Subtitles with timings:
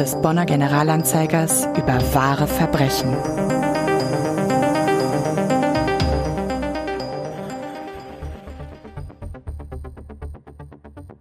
[0.00, 3.14] des Bonner Generalanzeigers über wahre Verbrechen.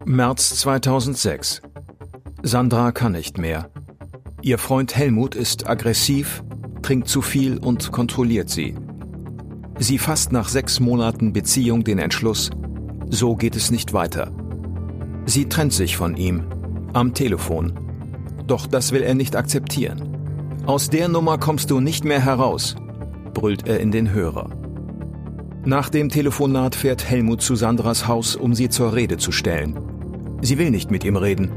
[0.05, 1.61] März 2006.
[2.41, 3.69] Sandra kann nicht mehr.
[4.41, 6.41] Ihr Freund Helmut ist aggressiv,
[6.81, 8.75] trinkt zu viel und kontrolliert sie.
[9.77, 12.49] Sie fasst nach sechs Monaten Beziehung den Entschluss,
[13.09, 14.31] so geht es nicht weiter.
[15.25, 16.45] Sie trennt sich von ihm,
[16.93, 17.88] am Telefon.
[18.49, 20.17] Doch das will er nicht akzeptieren.
[20.65, 22.75] Aus der Nummer kommst du nicht mehr heraus,
[23.35, 24.49] brüllt er in den Hörer.
[25.65, 29.79] Nach dem Telefonat fährt Helmut zu Sandras Haus, um sie zur Rede zu stellen.
[30.41, 31.51] Sie will nicht mit ihm reden.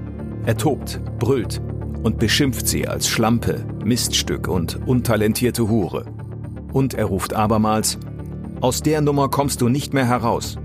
[0.44, 1.62] Er tobt, brüllt
[2.02, 6.04] und beschimpft sie als Schlampe, Miststück und untalentierte Hure.
[6.74, 7.98] Und er ruft abermals,
[8.60, 10.58] aus der Nummer kommst du nicht mehr heraus.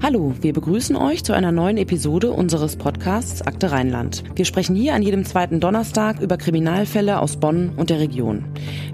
[0.00, 4.22] Hallo, wir begrüßen euch zu einer neuen Episode unseres Podcasts Akte Rheinland.
[4.36, 8.44] Wir sprechen hier an jedem zweiten Donnerstag über Kriminalfälle aus Bonn und der Region.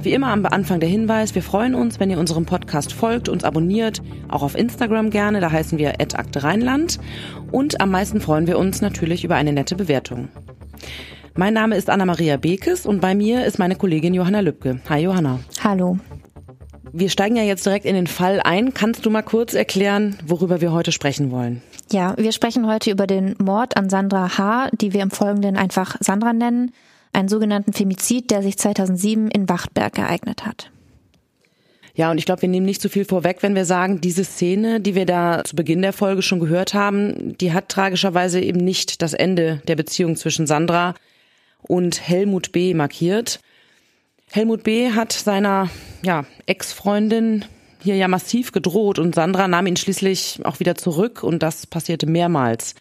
[0.00, 3.44] Wie immer am Anfang der Hinweis, wir freuen uns, wenn ihr unserem Podcast folgt, uns
[3.44, 6.98] abonniert, auch auf Instagram gerne, da heißen wir Akte Rheinland.
[7.52, 10.28] Und am meisten freuen wir uns natürlich über eine nette Bewertung.
[11.36, 14.80] Mein Name ist Anna-Maria Bekes und bei mir ist meine Kollegin Johanna Lübke.
[14.88, 15.38] Hi Johanna.
[15.62, 15.98] Hallo.
[16.96, 18.72] Wir steigen ja jetzt direkt in den Fall ein.
[18.72, 21.60] Kannst du mal kurz erklären, worüber wir heute sprechen wollen?
[21.90, 25.96] Ja, wir sprechen heute über den Mord an Sandra H., die wir im Folgenden einfach
[25.98, 26.70] Sandra nennen,
[27.12, 30.70] einen sogenannten Femizid, der sich 2007 in Wachtberg ereignet hat.
[31.96, 34.22] Ja, und ich glaube, wir nehmen nicht zu so viel vorweg, wenn wir sagen, diese
[34.22, 38.60] Szene, die wir da zu Beginn der Folge schon gehört haben, die hat tragischerweise eben
[38.60, 40.94] nicht das Ende der Beziehung zwischen Sandra
[41.60, 42.72] und Helmut B.
[42.72, 43.40] markiert.
[44.30, 44.90] Helmut B.
[44.90, 45.70] hat seiner
[46.02, 47.44] ja, Ex-Freundin
[47.80, 52.06] hier ja massiv gedroht und Sandra nahm ihn schließlich auch wieder zurück und das passierte
[52.06, 52.74] mehrmals.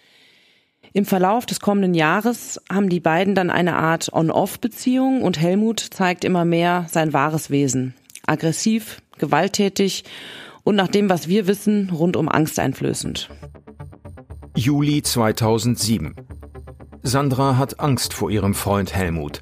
[0.94, 6.23] Im Verlauf des kommenden Jahres haben die beiden dann eine Art On-Off-Beziehung und Helmut zeigt
[6.23, 7.95] immer mehr sein wahres Wesen.
[8.25, 10.04] Aggressiv, gewalttätig
[10.64, 13.30] und nach dem, was wir wissen, rundum angsteinflößend.
[14.55, 16.15] Juli 2007.
[17.02, 19.42] Sandra hat Angst vor ihrem Freund Helmut.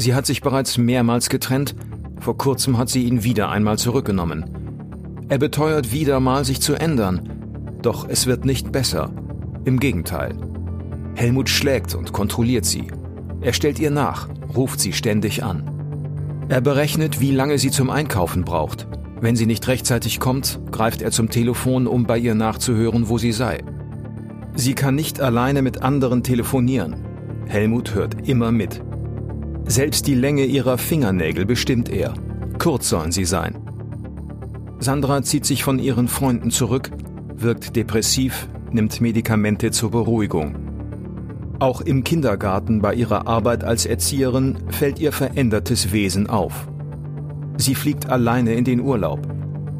[0.00, 1.74] Sie hat sich bereits mehrmals getrennt,
[2.20, 4.46] vor kurzem hat sie ihn wieder einmal zurückgenommen.
[5.28, 9.10] Er beteuert wieder mal, sich zu ändern, doch es wird nicht besser.
[9.66, 10.34] Im Gegenteil.
[11.16, 12.86] Helmut schlägt und kontrolliert sie.
[13.42, 15.64] Er stellt ihr nach, ruft sie ständig an.
[16.48, 18.88] Er berechnet, wie lange sie zum Einkaufen braucht.
[19.20, 23.32] Wenn sie nicht rechtzeitig kommt, greift er zum Telefon, um bei ihr nachzuhören, wo sie
[23.32, 23.62] sei.
[24.54, 27.04] Sie kann nicht alleine mit anderen telefonieren.
[27.48, 28.80] Helmut hört immer mit.
[29.70, 32.14] Selbst die Länge ihrer Fingernägel bestimmt er.
[32.58, 33.56] Kurz sollen sie sein.
[34.80, 36.90] Sandra zieht sich von ihren Freunden zurück,
[37.36, 40.56] wirkt depressiv, nimmt Medikamente zur Beruhigung.
[41.60, 46.66] Auch im Kindergarten bei ihrer Arbeit als Erzieherin fällt ihr verändertes Wesen auf.
[47.56, 49.20] Sie fliegt alleine in den Urlaub.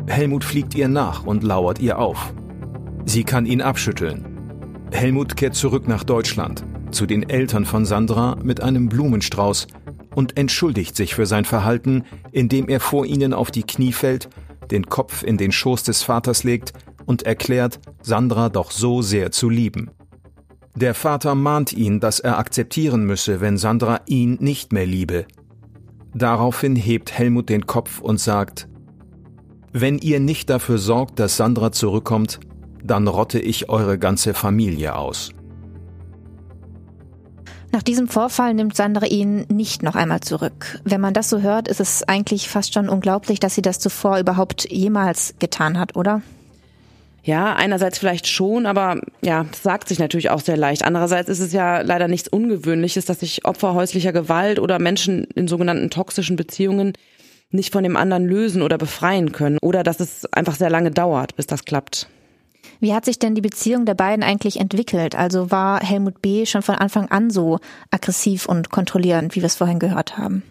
[0.06, 2.32] Helmut fliegt ihr nach und lauert ihr auf.
[3.06, 4.24] Sie kann ihn abschütteln.
[4.92, 9.66] Helmut kehrt zurück nach Deutschland, zu den Eltern von Sandra mit einem Blumenstrauß
[10.14, 14.28] und entschuldigt sich für sein Verhalten, indem er vor ihnen auf die Knie fällt,
[14.70, 16.72] den Kopf in den Schoß des Vaters legt
[17.06, 19.90] und erklärt, Sandra doch so sehr zu lieben.
[20.76, 25.26] Der Vater mahnt ihn, dass er akzeptieren müsse, wenn Sandra ihn nicht mehr liebe.
[26.14, 28.68] Daraufhin hebt Helmut den Kopf und sagt,
[29.72, 32.40] Wenn ihr nicht dafür sorgt, dass Sandra zurückkommt,
[32.82, 35.30] dann rotte ich eure ganze Familie aus.
[37.72, 40.80] Nach diesem Vorfall nimmt Sandra ihn nicht noch einmal zurück.
[40.84, 44.18] Wenn man das so hört, ist es eigentlich fast schon unglaublich, dass sie das zuvor
[44.18, 46.22] überhaupt jemals getan hat, oder?
[47.22, 50.84] Ja, einerseits vielleicht schon, aber ja, das sagt sich natürlich auch sehr leicht.
[50.84, 55.46] Andererseits ist es ja leider nichts Ungewöhnliches, dass sich Opfer häuslicher Gewalt oder Menschen in
[55.46, 56.94] sogenannten toxischen Beziehungen
[57.50, 61.36] nicht von dem anderen lösen oder befreien können oder dass es einfach sehr lange dauert,
[61.36, 62.08] bis das klappt.
[62.80, 65.14] Wie hat sich denn die Beziehung der beiden eigentlich entwickelt?
[65.14, 66.46] Also war Helmut B.
[66.46, 67.58] schon von Anfang an so
[67.90, 70.42] aggressiv und kontrollierend, wie wir es vorhin gehört haben?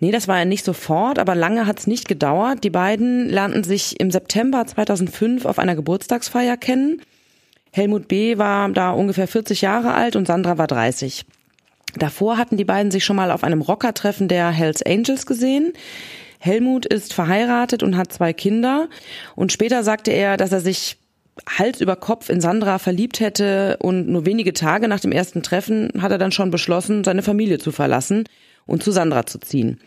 [0.00, 2.62] Nee, das war ja nicht sofort, aber lange hat es nicht gedauert.
[2.62, 7.02] Die beiden lernten sich im September 2005 auf einer Geburtstagsfeier kennen.
[7.72, 8.38] Helmut B.
[8.38, 11.24] war da ungefähr 40 Jahre alt und Sandra war 30.
[11.96, 15.72] Davor hatten die beiden sich schon mal auf einem Rockertreffen der Hells Angels gesehen.
[16.38, 18.88] Helmut ist verheiratet und hat zwei Kinder.
[19.34, 20.98] Und später sagte er, dass er sich
[21.48, 25.90] Hals über Kopf in Sandra verliebt hätte und nur wenige Tage nach dem ersten Treffen
[26.00, 28.24] hat er dann schon beschlossen, seine Familie zu verlassen
[28.66, 29.80] und zu Sandra zu ziehen.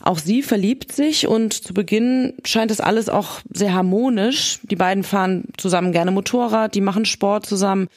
[0.00, 4.60] Auch sie verliebt sich und zu Beginn scheint es alles auch sehr harmonisch.
[4.62, 7.88] Die beiden fahren zusammen gerne Motorrad, die machen Sport zusammen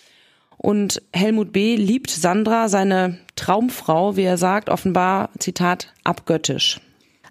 [0.58, 1.76] Und Helmut B.
[1.76, 6.80] liebt Sandra, seine Traumfrau, wie er sagt, offenbar, Zitat, abgöttisch.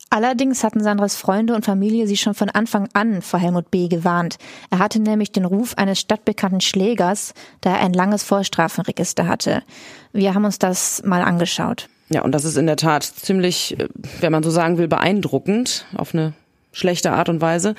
[0.08, 3.88] Allerdings hatten Sandras Freunde und Familie sie schon von Anfang an vor Helmut B.
[3.88, 4.37] gewarnt.
[4.70, 9.62] Er hatte nämlich den Ruf eines stadtbekannten Schlägers, da er ein langes Vorstrafenregister hatte.
[10.12, 11.88] Wir haben uns das mal angeschaut.
[12.08, 13.88] Ja, und das ist in der Tat ziemlich, äh,
[14.20, 16.35] wenn man so sagen will, beeindruckend, auf eine
[16.73, 17.75] schlechte Art und Weise.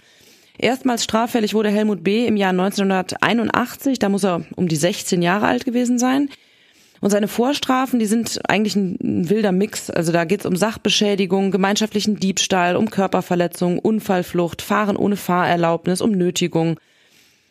[0.58, 2.26] Erstmals straffällig wurde Helmut B.
[2.26, 6.30] im Jahr 1981, da muss er um die 16 Jahre alt gewesen sein.
[7.02, 9.90] Und seine Vorstrafen, die sind eigentlich ein, ein wilder Mix.
[9.90, 16.80] Also da geht's um Sachbeschädigung, gemeinschaftlichen Diebstahl, um Körperverletzung, Unfallflucht, Fahren ohne Fahrerlaubnis, um Nötigung.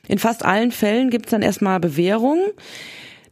[0.08, 2.40] In fast allen Fällen gibt's dann erstmal Bewährung.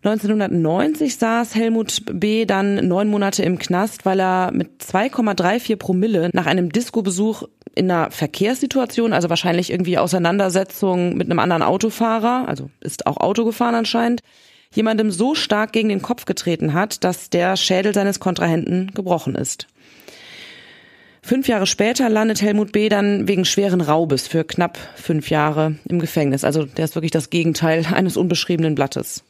[0.03, 2.45] 1990 saß Helmut B.
[2.45, 7.45] dann neun Monate im Knast, weil er mit 2,34 Promille nach einem Disco-Besuch
[7.75, 13.45] in einer Verkehrssituation, also wahrscheinlich irgendwie Auseinandersetzung mit einem anderen Autofahrer, also ist auch Auto
[13.45, 14.21] gefahren anscheinend,
[14.75, 19.67] jemandem so stark gegen den Kopf getreten hat, dass der Schädel seines Kontrahenten gebrochen ist.
[21.23, 22.91] Fünf Jahre später landet Helmut B.
[22.91, 26.45] dann wegen schweren Raubes für knapp fünf Jahre im Gefängnis.
[26.45, 29.25] Also der ist wirklich das Gegenteil eines unbeschriebenen Blattes.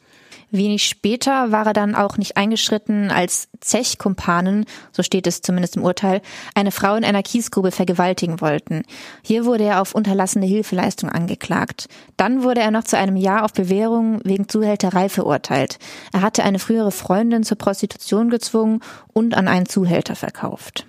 [0.51, 5.83] Wenig später war er dann auch nicht eingeschritten, als Zechkumpanen, so steht es zumindest im
[5.83, 6.21] Urteil,
[6.53, 8.83] eine Frau in einer Kiesgrube vergewaltigen wollten.
[9.23, 11.87] Hier wurde er auf unterlassene Hilfeleistung angeklagt.
[12.17, 15.79] Dann wurde er noch zu einem Jahr auf Bewährung wegen Zuhälterei verurteilt.
[16.13, 18.81] Er hatte eine frühere Freundin zur Prostitution gezwungen
[19.13, 20.85] und an einen Zuhälter verkauft.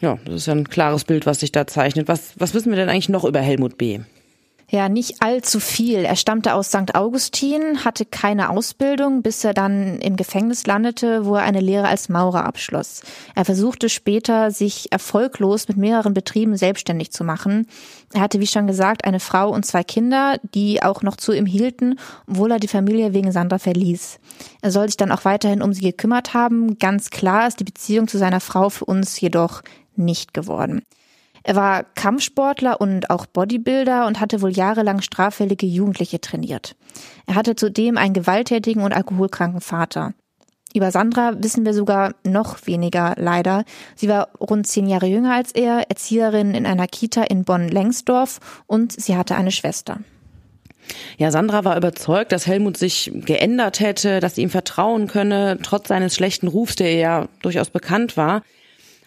[0.00, 2.08] Ja, das ist ja ein klares Bild, was sich da zeichnet.
[2.08, 4.00] Was, was wissen wir denn eigentlich noch über Helmut B.?
[4.72, 6.04] Ja, nicht allzu viel.
[6.04, 6.94] Er stammte aus St.
[6.94, 12.08] Augustin, hatte keine Ausbildung, bis er dann im Gefängnis landete, wo er eine Lehre als
[12.08, 13.02] Maurer abschloss.
[13.34, 17.66] Er versuchte später, sich erfolglos mit mehreren Betrieben selbstständig zu machen.
[18.12, 21.46] Er hatte, wie schon gesagt, eine Frau und zwei Kinder, die auch noch zu ihm
[21.46, 24.20] hielten, obwohl er die Familie wegen Sandra verließ.
[24.62, 26.78] Er soll sich dann auch weiterhin um sie gekümmert haben.
[26.78, 29.62] Ganz klar ist die Beziehung zu seiner Frau für uns jedoch
[29.96, 30.82] nicht geworden.
[31.42, 36.76] Er war Kampfsportler und auch Bodybuilder und hatte wohl jahrelang straffällige Jugendliche trainiert.
[37.26, 40.12] Er hatte zudem einen gewalttätigen und alkoholkranken Vater.
[40.72, 43.64] Über Sandra wissen wir sogar noch weniger, leider.
[43.96, 48.92] Sie war rund zehn Jahre jünger als er, Erzieherin in einer Kita in Bonn-Lengsdorf und
[48.92, 49.98] sie hatte eine Schwester.
[51.18, 55.88] Ja, Sandra war überzeugt, dass Helmut sich geändert hätte, dass sie ihm vertrauen könne, trotz
[55.88, 58.42] seines schlechten Rufs, der ihr ja durchaus bekannt war.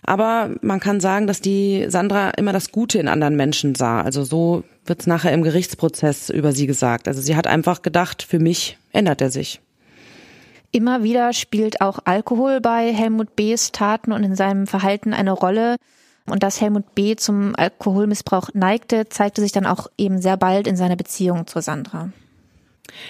[0.06, 4.02] Aber man kann sagen, dass die Sandra immer das Gute in anderen Menschen sah.
[4.02, 7.08] Also so wird's nachher im Gerichtsprozess über sie gesagt.
[7.08, 9.62] Also sie hat einfach gedacht, für mich ändert er sich.
[10.72, 15.78] Immer wieder spielt auch Alkohol bei Helmut B.'s Taten und in seinem Verhalten eine Rolle.
[16.26, 17.16] Und dass Helmut B.
[17.16, 22.10] zum Alkoholmissbrauch neigte, zeigte sich dann auch eben sehr bald in seiner Beziehung zu Sandra.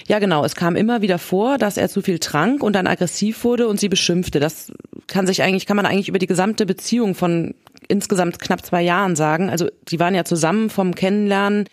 [0.06, 0.44] Ja, genau.
[0.44, 3.78] Es kam immer wieder vor, dass er zu viel trank und dann aggressiv wurde und
[3.78, 4.40] sie beschimpfte.
[4.40, 4.72] Das
[5.06, 7.54] kann sich eigentlich, kann man eigentlich über die gesamte Beziehung von
[7.88, 9.50] insgesamt knapp zwei Jahren sagen.
[9.50, 11.66] Also, die waren ja zusammen vom Kennenlernen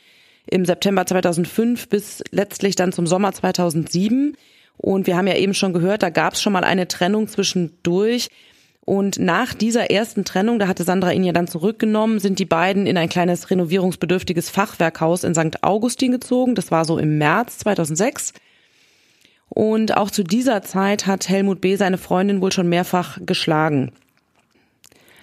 [0.50, 4.36] im September 2005 bis letztlich dann zum Sommer 2007.
[4.78, 8.28] Und wir haben ja eben schon gehört, da gab es schon mal eine Trennung zwischendurch.
[8.84, 12.88] Und nach dieser ersten Trennung, da hatte Sandra ihn ja dann zurückgenommen, sind die beiden
[12.88, 15.64] in ein kleines renovierungsbedürftiges Fachwerkhaus in St.
[15.64, 16.56] Augustin gezogen.
[16.56, 18.34] Das war so im März 2006.
[19.54, 21.76] Und auch zu dieser Zeit hat Helmut B.
[21.76, 23.92] seine Freundin wohl schon mehrfach geschlagen.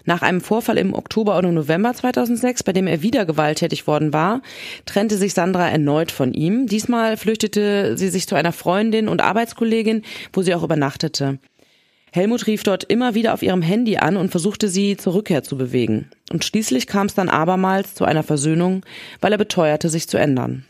[0.04, 4.42] Nach einem Vorfall im Oktober oder November 2006, bei dem er wieder gewalttätig worden war,
[4.86, 6.66] trennte sich Sandra erneut von ihm.
[6.66, 11.38] Diesmal flüchtete sie sich zu einer Freundin und Arbeitskollegin, wo sie auch übernachtete.
[12.12, 15.56] Helmut rief dort immer wieder auf ihrem Handy an und versuchte sie zur Rückkehr zu
[15.56, 16.10] bewegen.
[16.32, 18.84] Und schließlich kam es dann abermals zu einer Versöhnung,
[19.20, 20.64] weil er beteuerte, sich zu ändern.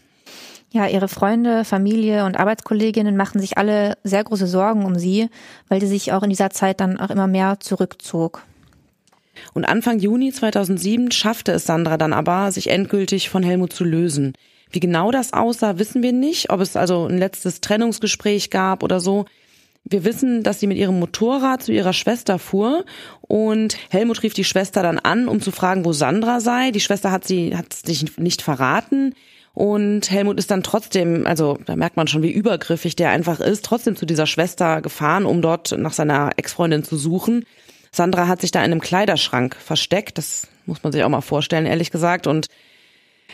[0.71, 5.29] Ja, ihre Freunde, Familie und Arbeitskolleginnen machten sich alle sehr große Sorgen um sie,
[5.69, 8.43] weil sie sich auch in dieser Zeit dann auch immer mehr zurückzog.
[9.55, 14.35] Und Anfang Juni 2007 schaffte es Sandra dann aber, sich endgültig von Helmut zu lösen.
[14.71, 19.01] Wie genau das aussah, wissen wir nicht, ob es also ein letztes Trennungsgespräch gab oder
[19.01, 19.25] so.
[19.85, 22.85] Wir wissen, dass sie mit ihrem Motorrad zu ihrer Schwester fuhr
[23.23, 26.73] und Helmut rief die Schwester dann an, um zu fragen, wo Sandra sei.
[26.73, 29.15] Die Schwester hat sie hat sich nicht verraten
[29.55, 33.65] und Helmut ist dann trotzdem, also da merkt man schon, wie übergriffig der einfach ist,
[33.65, 37.45] trotzdem zu dieser Schwester gefahren, um dort nach seiner Ex-Freundin zu suchen.
[37.91, 41.67] Sandra hat sich da in einem Kleiderschrank versteckt, das muss man sich auch mal vorstellen,
[41.67, 42.47] ehrlich gesagt und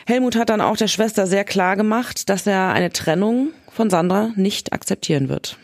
[0.07, 4.31] Helmut hat dann auch der Schwester sehr klar gemacht, dass er eine Trennung von Sandra
[4.35, 5.57] nicht akzeptieren wird.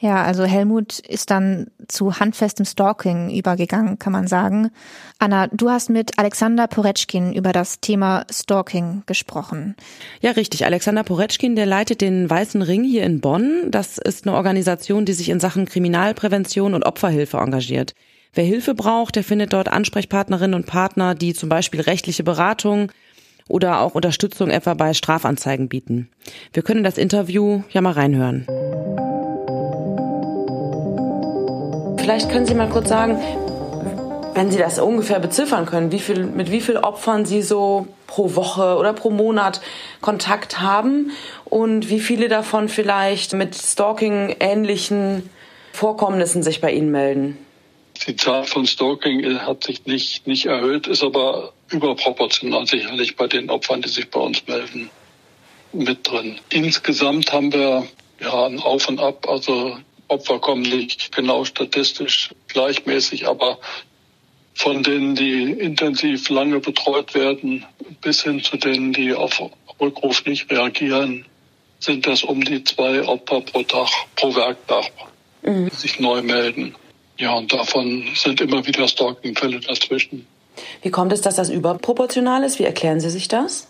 [0.00, 4.70] Ja, also Helmut ist dann zu handfestem Stalking übergegangen, kann man sagen.
[5.18, 9.74] Anna, du hast mit Alexander Poretschkin über das Thema Stalking gesprochen.
[10.20, 10.64] Ja, richtig.
[10.64, 13.70] Alexander Poretschkin, der leitet den Weißen Ring hier in Bonn.
[13.72, 17.94] Das ist eine Organisation, die sich in Sachen Kriminalprävention und Opferhilfe engagiert.
[18.34, 22.92] Wer Hilfe braucht, der findet dort Ansprechpartnerinnen und Partner, die zum Beispiel rechtliche Beratung
[23.48, 26.08] oder auch Unterstützung etwa bei Strafanzeigen bieten.
[26.52, 28.46] Wir können das Interview ja mal reinhören.
[32.08, 33.18] Vielleicht können Sie mal kurz sagen,
[34.32, 38.34] wenn Sie das ungefähr beziffern können, wie viel, mit wie vielen Opfern Sie so pro
[38.34, 39.60] Woche oder pro Monat
[40.00, 41.10] Kontakt haben
[41.44, 45.28] und wie viele davon vielleicht mit Stalking-ähnlichen
[45.74, 47.36] Vorkommnissen sich bei Ihnen melden?
[48.06, 53.50] Die Zahl von Stalking hat sich nicht, nicht erhöht, ist aber überproportional sicherlich bei den
[53.50, 54.88] Opfern, die sich bei uns melden,
[55.74, 56.38] mit drin.
[56.48, 57.86] Insgesamt haben wir
[58.18, 59.76] ja ein Auf und Ab, also
[60.08, 63.58] Opfer kommen nicht genau statistisch gleichmäßig, aber
[64.54, 67.64] von denen, die intensiv lange betreut werden,
[68.00, 69.40] bis hin zu denen, die auf
[69.80, 71.24] Rückruf nicht reagieren,
[71.78, 74.90] sind das um die zwei Opfer pro Tag, pro Werktag,
[75.42, 75.68] mhm.
[75.70, 76.74] die sich neu melden.
[77.18, 80.26] Ja, und davon sind immer wieder Stalking-Fälle dazwischen.
[80.82, 82.58] Wie kommt es, dass das überproportional ist?
[82.58, 83.67] Wie erklären Sie sich das?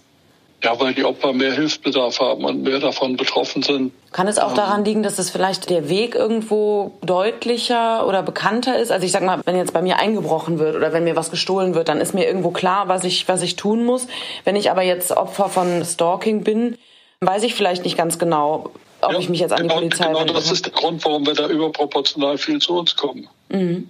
[0.62, 3.92] Ja, weil die Opfer mehr Hilfsbedarf haben und mehr davon betroffen sind.
[4.10, 8.90] Kann es auch daran liegen, dass es vielleicht der Weg irgendwo deutlicher oder bekannter ist?
[8.90, 11.76] Also ich sag mal, wenn jetzt bei mir eingebrochen wird oder wenn mir was gestohlen
[11.76, 14.08] wird, dann ist mir irgendwo klar, was ich, was ich tun muss.
[14.42, 16.76] Wenn ich aber jetzt Opfer von Stalking bin,
[17.20, 20.06] weiß ich vielleicht nicht ganz genau, ob ja, ich mich jetzt an die genau, Polizei
[20.06, 23.28] Genau, das ist der Grund, warum wir da überproportional viel zu uns kommen.
[23.48, 23.88] Mhm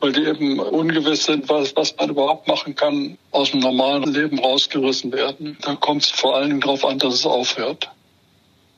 [0.00, 4.38] weil die eben ungewiss sind, was, was man überhaupt machen kann, aus dem normalen Leben
[4.38, 5.58] rausgerissen werden.
[5.62, 7.90] Da kommt es vor allen Dingen darauf an, dass es aufhört.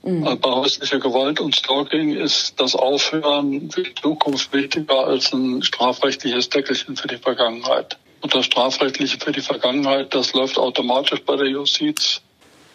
[0.02, 0.24] Mhm.
[0.24, 5.62] Also bei häuslicher Gewalt und Stalking ist das Aufhören für die Zukunft wichtiger als ein
[5.62, 7.98] strafrechtliches Deckelchen für die Vergangenheit.
[8.22, 12.22] Und das Strafrechtliche für die Vergangenheit, das läuft automatisch bei der Justiz.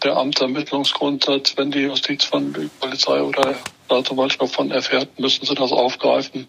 [0.04, 5.72] Der Amtsermittlungsgrundsatz, wenn die Justiz von der Polizei oder Staatsanwaltschaft von erfährt, müssen sie das
[5.72, 6.48] aufgreifen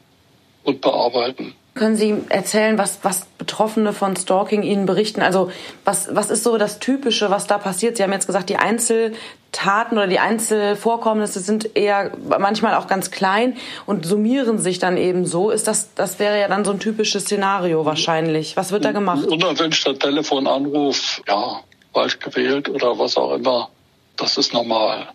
[0.65, 1.55] und bearbeiten.
[1.77, 5.21] Können Sie erzählen, was, was Betroffene von Stalking Ihnen berichten?
[5.21, 5.53] Also
[5.85, 7.97] was, was ist so das Typische, was da passiert?
[7.97, 13.57] Sie haben jetzt gesagt, die Einzeltaten oder die Einzelvorkommnisse sind eher manchmal auch ganz klein
[13.85, 15.51] und summieren sich dann eben so.
[15.51, 18.57] Ist das, das wäre ja dann so ein typisches Szenario wahrscheinlich.
[18.57, 19.27] Was wird da gemacht?
[19.27, 21.61] Unerwünschter Telefonanruf, ja,
[21.93, 23.69] falsch gewählt oder was auch immer.
[24.17, 25.09] Das ist normal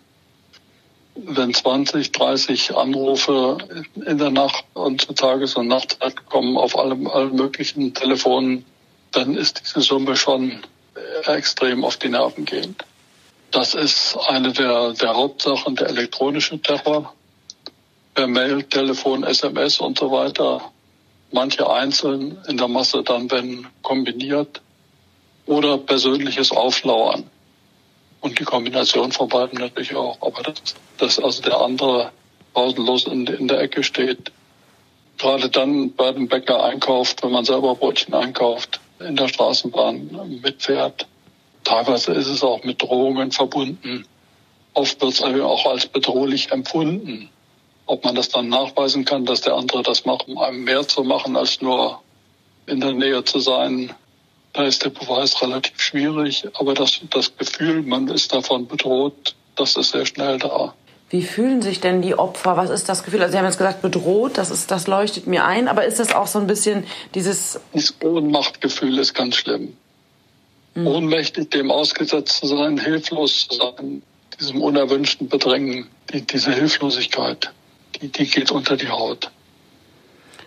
[1.14, 3.58] wenn 20, 30 Anrufe
[4.06, 8.64] in der Nacht und zur Tages- und Nachtzeit kommen auf allen, allen möglichen Telefonen,
[9.12, 10.62] dann ist diese Summe schon
[11.26, 12.84] extrem auf die Nerven gehend.
[13.50, 17.12] Das ist eine der, der Hauptsachen der elektronische Terror.
[18.14, 20.72] Per Mail, Telefon, SMS und so weiter.
[21.32, 24.60] Manche einzeln in der Masse dann, wenn kombiniert.
[25.46, 27.24] Oder persönliches Auflauern.
[28.22, 30.16] Und die Kombination von beiden natürlich auch.
[30.22, 30.54] Aber das,
[30.96, 32.12] dass also der andere
[32.54, 34.32] pausenlos in, in der Ecke steht.
[35.18, 41.06] Gerade dann bei dem Bäcker einkauft, wenn man selber Brötchen einkauft, in der Straßenbahn mitfährt.
[41.64, 44.06] Teilweise ist es auch mit Drohungen verbunden.
[44.74, 47.28] Oft wird es auch als bedrohlich empfunden.
[47.86, 51.04] Ob man das dann nachweisen kann, dass der andere das macht, um einem mehr zu
[51.04, 52.00] machen, als nur
[52.66, 53.92] in der Nähe zu sein,
[54.52, 59.76] da ist der Beweis relativ schwierig, aber das, das Gefühl, man ist davon bedroht, das
[59.76, 60.74] ist sehr schnell da.
[61.10, 62.56] Wie fühlen sich denn die Opfer?
[62.56, 63.20] Was ist das Gefühl?
[63.20, 66.14] Also Sie haben jetzt gesagt, bedroht, das, ist, das leuchtet mir ein, aber ist das
[66.14, 67.60] auch so ein bisschen dieses...
[67.74, 69.76] Das Ohnmachtgefühl ist ganz schlimm.
[70.74, 70.86] Mhm.
[70.86, 74.02] Ohnmächtig dem ausgesetzt zu sein, hilflos zu sein,
[74.40, 77.52] diesem unerwünschten Bedrängen, die, diese Hilflosigkeit,
[78.00, 79.30] die, die geht unter die Haut.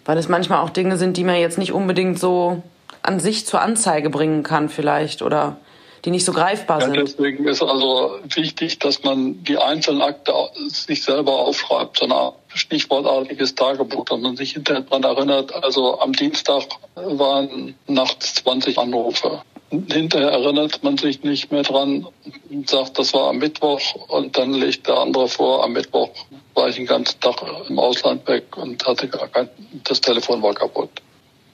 [0.03, 2.63] Weil es manchmal auch Dinge sind, die man jetzt nicht unbedingt so
[3.05, 5.57] an sich zur Anzeige bringen kann vielleicht oder
[6.05, 6.97] die nicht so greifbar ja, sind.
[6.97, 10.33] Deswegen ist also wichtig, dass man die einzelnen Akte
[10.67, 15.63] sich selber aufschreibt, so ein stichwortartiges Tagebuch, dass man sich hinterher daran erinnert.
[15.63, 16.63] Also am Dienstag
[16.95, 19.41] waren nachts 20 Anrufe.
[19.71, 22.07] Hinterher erinnert man sich nicht mehr dran
[22.51, 26.09] und sagt, das war am Mittwoch und dann legt der andere vor, am Mittwoch
[26.53, 29.49] war ich den ganzen Tag im Ausland weg und hatte gar kein,
[29.83, 30.91] das Telefon war kaputt.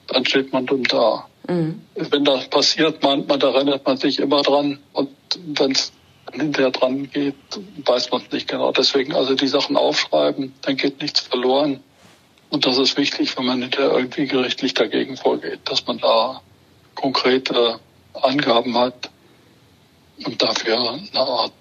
[0.08, 1.26] Dann steht man dumm da.
[1.48, 1.80] Mhm.
[1.94, 4.78] Wenn das passiert, man, man, da erinnert man sich immer dran.
[4.92, 5.10] Und
[5.54, 5.92] wenn es
[6.32, 7.34] hinterher dran geht,
[7.84, 8.72] weiß man es nicht genau.
[8.72, 11.80] Deswegen also die Sachen aufschreiben, dann geht nichts verloren.
[12.50, 16.42] Und das ist wichtig, wenn man hinterher irgendwie gerichtlich dagegen vorgeht, dass man da
[16.94, 17.80] konkrete
[18.14, 19.10] Angaben hat
[20.24, 21.52] und dafür eine Art,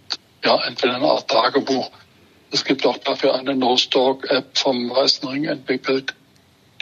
[0.44, 1.90] ja, entweder eine Art Tagebuch
[2.52, 6.14] Es gibt auch dafür eine No-Stalk-App vom Weißen Ring entwickelt,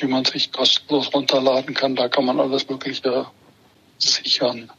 [0.02, 1.96] die man sich kostenlos runterladen kann.
[1.96, 3.28] Da kann man alles Mögliche
[3.98, 4.72] sichern.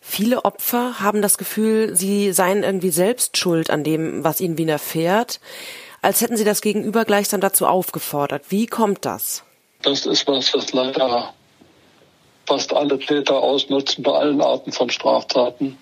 [0.00, 5.40] Viele Opfer haben das Gefühl, sie seien irgendwie selbst schuld an dem, was ihnen widerfährt,
[6.02, 8.46] als hätten sie das Gegenüber gleichsam dazu aufgefordert.
[8.48, 9.44] Wie kommt das?
[9.82, 11.32] Das ist was, was leider
[12.46, 15.78] fast alle Täter ausnutzen bei allen Arten von Straftaten,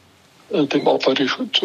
[0.51, 1.57] äh, dem Opfer die Schuld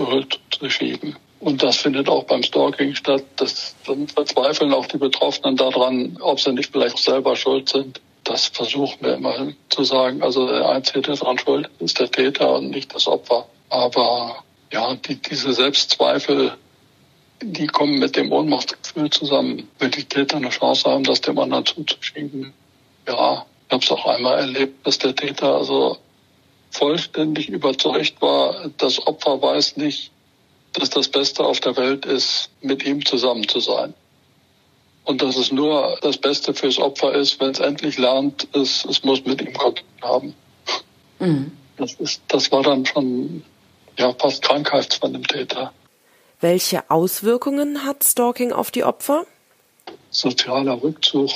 [0.52, 1.18] zu schieben.
[1.46, 3.24] Und das findet auch beim Stalking statt.
[3.36, 8.02] Das, dann verzweifeln auch die Betroffenen daran, ob sie nicht vielleicht selber schuld sind.
[8.24, 10.24] Das versuchen wir immer zu sagen.
[10.24, 13.46] Also der Einzige, der daran schuld ist, ist der Täter und nicht das Opfer.
[13.70, 14.38] Aber
[14.74, 16.58] ja, die, diese Selbstzweifel,
[17.44, 19.68] die kommen mit dem Ohnmachtsgefühl zusammen.
[19.78, 22.54] Wenn die Täter eine Chance haben, das dem anderen zuzuschieben,
[23.08, 26.00] ja, ich habe es auch einmal erlebt, dass der Täter also
[26.72, 30.10] vollständig überzeugt war, das Opfer weiß nicht,
[30.76, 33.94] dass das Beste auf der Welt ist, mit ihm zusammen zu sein.
[35.04, 39.04] Und dass es nur das Beste fürs Opfer ist, wenn es endlich lernt, es, es
[39.04, 40.34] muss mit ihm Kontakt haben.
[41.20, 41.52] Mhm.
[41.78, 43.44] Das, ist, das war dann schon
[43.98, 45.72] ja, fast Krankheit von dem Täter.
[46.42, 49.26] Welche Auswirkungen hat Stalking auf die Opfer?
[50.10, 51.32] Sozialer Rückzug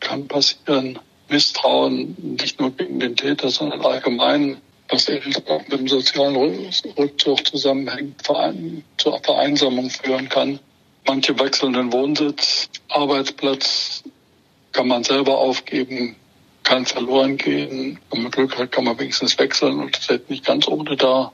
[0.00, 0.98] kann passieren.
[1.28, 4.60] Misstrauen nicht nur gegen den Täter, sondern allgemein
[4.94, 6.36] was eben auch mit dem sozialen
[6.96, 8.22] Rückzug zusammenhängt,
[8.96, 10.60] zur Vereinsamung führen kann.
[11.06, 14.04] Manche wechseln den Wohnsitz, Arbeitsplatz
[14.72, 16.16] kann man selber aufgeben,
[16.62, 17.98] kann verloren gehen.
[18.10, 21.32] Wenn man Glück hat, kann man wenigstens wechseln und steht nicht ganz ohne da.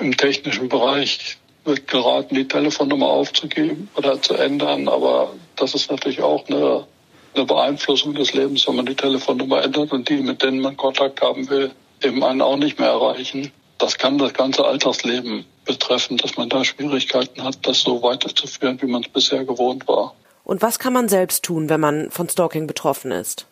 [0.00, 6.22] Im technischen Bereich wird geraten, die Telefonnummer aufzugeben oder zu ändern, aber das ist natürlich
[6.22, 6.86] auch eine,
[7.34, 11.20] eine Beeinflussung des Lebens, wenn man die Telefonnummer ändert und die, mit denen man Kontakt
[11.20, 11.72] haben will,
[12.04, 13.52] eben einen auch nicht mehr erreichen.
[13.78, 18.86] Das kann das ganze Alltagsleben betreffen, dass man da Schwierigkeiten hat, das so weiterzuführen, wie
[18.86, 20.14] man es bisher gewohnt war.
[20.44, 23.46] Und was kann man selbst tun, wenn man von Stalking betroffen ist?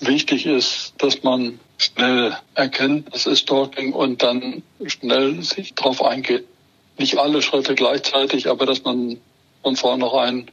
[0.00, 6.46] Wichtig ist, dass man schnell erkennt, es ist Stalking und dann schnell sich darauf eingeht.
[6.98, 9.18] Nicht alle Schritte gleichzeitig, aber dass man
[9.62, 10.50] von vornherein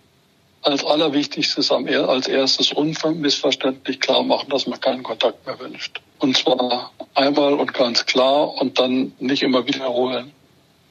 [0.61, 6.01] als allerwichtigstes als erstes unmissverständlich klar machen, dass man keinen Kontakt mehr wünscht.
[6.23, 10.31] Und zwar einmal und ganz klar und dann nicht immer wiederholen,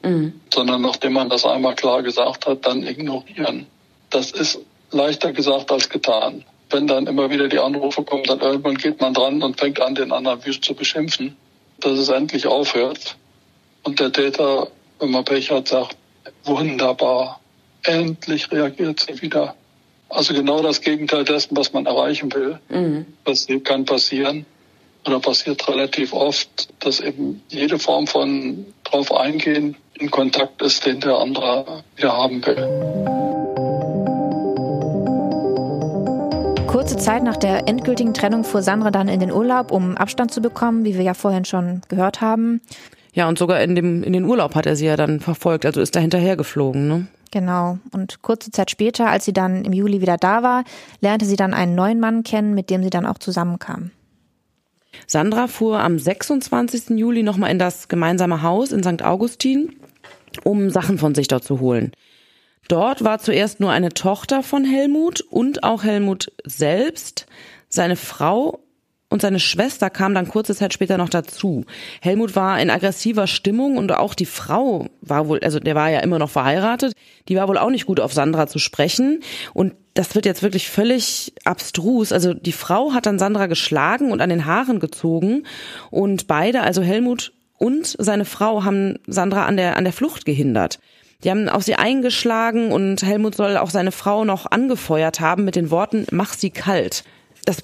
[0.03, 0.39] mhm.
[0.53, 3.65] sondern nachdem man das einmal klar gesagt hat, dann ignorieren.
[4.11, 4.59] Das ist
[4.91, 6.45] leichter gesagt als getan.
[6.69, 9.95] Wenn dann immer wieder die Anrufe kommen, dann irgendwann geht man dran und fängt an,
[9.95, 11.35] den anderen wüst zu beschimpfen,
[11.79, 13.17] dass es endlich aufhört.
[13.81, 14.67] Und der Täter,
[14.99, 15.97] wenn man Pech hat, sagt,
[16.43, 17.39] wunderbar,
[17.81, 19.55] endlich reagiert sie wieder.
[20.09, 22.59] Also genau das Gegenteil dessen, was man erreichen will.
[22.69, 23.07] Mhm.
[23.25, 24.45] Das kann passieren
[25.05, 30.99] oder passiert relativ oft, dass eben jede Form von drauf eingehen in Kontakt ist, den
[30.99, 33.13] der andere wieder haben will.
[36.67, 40.41] Kurze Zeit nach der endgültigen Trennung fuhr Sandra dann in den Urlaub, um Abstand zu
[40.41, 42.61] bekommen, wie wir ja vorhin schon gehört haben.
[43.13, 45.81] Ja, und sogar in, dem, in den Urlaub hat er sie ja dann verfolgt, also
[45.81, 47.07] ist da hinterher geflogen, ne?
[47.29, 47.79] Genau.
[47.91, 50.63] Und kurze Zeit später, als sie dann im Juli wieder da war,
[50.99, 53.91] lernte sie dann einen neuen Mann kennen, mit dem sie dann auch zusammenkam.
[55.07, 56.91] Sandra fuhr am 26.
[56.91, 59.03] Juli nochmal in das gemeinsame Haus in St.
[59.03, 59.75] Augustin,
[60.43, 61.91] um Sachen von sich dort zu holen.
[62.67, 67.25] Dort war zuerst nur eine Tochter von Helmut und auch Helmut selbst.
[67.67, 68.62] Seine Frau
[69.13, 71.65] und seine Schwester kam dann kurze Zeit später noch dazu.
[72.01, 75.99] Helmut war in aggressiver Stimmung und auch die Frau war wohl, also der war ja
[75.99, 76.93] immer noch verheiratet,
[77.29, 79.19] die war wohl auch nicht gut auf Sandra zu sprechen
[79.53, 82.11] und das wird jetzt wirklich völlig abstrus.
[82.11, 85.43] Also die Frau hat dann Sandra geschlagen und an den Haaren gezogen
[85.91, 90.79] und beide, also Helmut und seine Frau, haben Sandra an der, an der Flucht gehindert.
[91.23, 95.55] Die haben auf sie eingeschlagen und Helmut soll auch seine Frau noch angefeuert haben mit
[95.55, 97.03] den Worten, mach sie kalt.
[97.45, 97.57] Das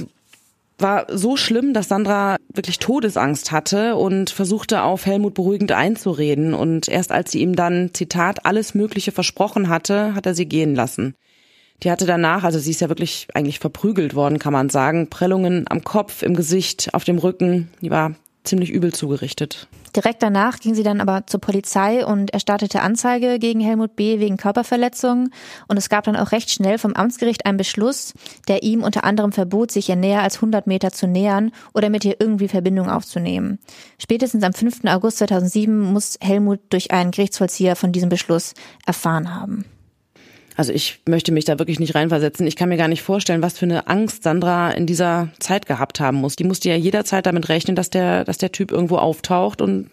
[0.82, 6.54] war so schlimm, dass Sandra wirklich Todesangst hatte und versuchte auf Helmut beruhigend einzureden.
[6.54, 10.76] Und erst als sie ihm dann, Zitat, alles Mögliche versprochen hatte, hat er sie gehen
[10.76, 11.16] lassen.
[11.84, 15.66] Die hatte danach, also sie ist ja wirklich eigentlich verprügelt worden, kann man sagen, Prellungen
[15.70, 17.70] am Kopf, im Gesicht, auf dem Rücken.
[17.82, 19.68] Die war ziemlich übel zugerichtet.
[19.96, 24.20] Direkt danach ging sie dann aber zur Polizei und erstattete Anzeige gegen Helmut B.
[24.20, 25.30] wegen Körperverletzung.
[25.68, 28.14] Und es gab dann auch recht schnell vom Amtsgericht einen Beschluss,
[28.48, 32.06] der ihm unter anderem verbot, sich ihr näher als 100 Meter zu nähern oder mit
[32.06, 33.60] ihr irgendwie Verbindung aufzunehmen.
[33.98, 34.86] Spätestens am 5.
[34.86, 38.54] August 2007 muss Helmut durch einen Gerichtsvollzieher von diesem Beschluss
[38.86, 39.66] erfahren haben.
[40.60, 42.46] Also ich möchte mich da wirklich nicht reinversetzen.
[42.46, 46.02] Ich kann mir gar nicht vorstellen, was für eine Angst Sandra in dieser Zeit gehabt
[46.02, 46.36] haben muss.
[46.36, 49.90] Die musste ja jederzeit damit rechnen, dass der, dass der Typ irgendwo auftaucht und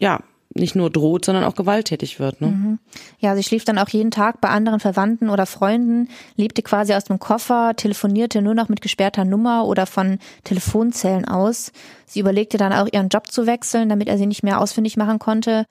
[0.00, 0.18] ja,
[0.56, 2.40] nicht nur droht, sondern auch gewalttätig wird.
[2.40, 2.48] Ne?
[2.48, 2.78] Mhm.
[3.20, 7.04] Ja, sie schlief dann auch jeden Tag bei anderen Verwandten oder Freunden, lebte quasi aus
[7.04, 11.70] dem Koffer, telefonierte nur noch mit gesperrter Nummer oder von Telefonzellen aus.
[12.06, 15.20] Sie überlegte dann auch ihren Job zu wechseln, damit er sie nicht mehr ausfindig machen
[15.20, 15.64] konnte.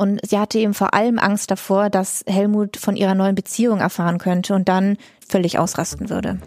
[0.00, 4.16] Und sie hatte eben vor allem Angst davor, dass Helmut von ihrer neuen Beziehung erfahren
[4.16, 4.96] könnte und dann
[5.28, 6.38] völlig ausrasten würde.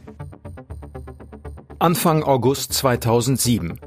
[1.77, 3.79] Anfang August 2007.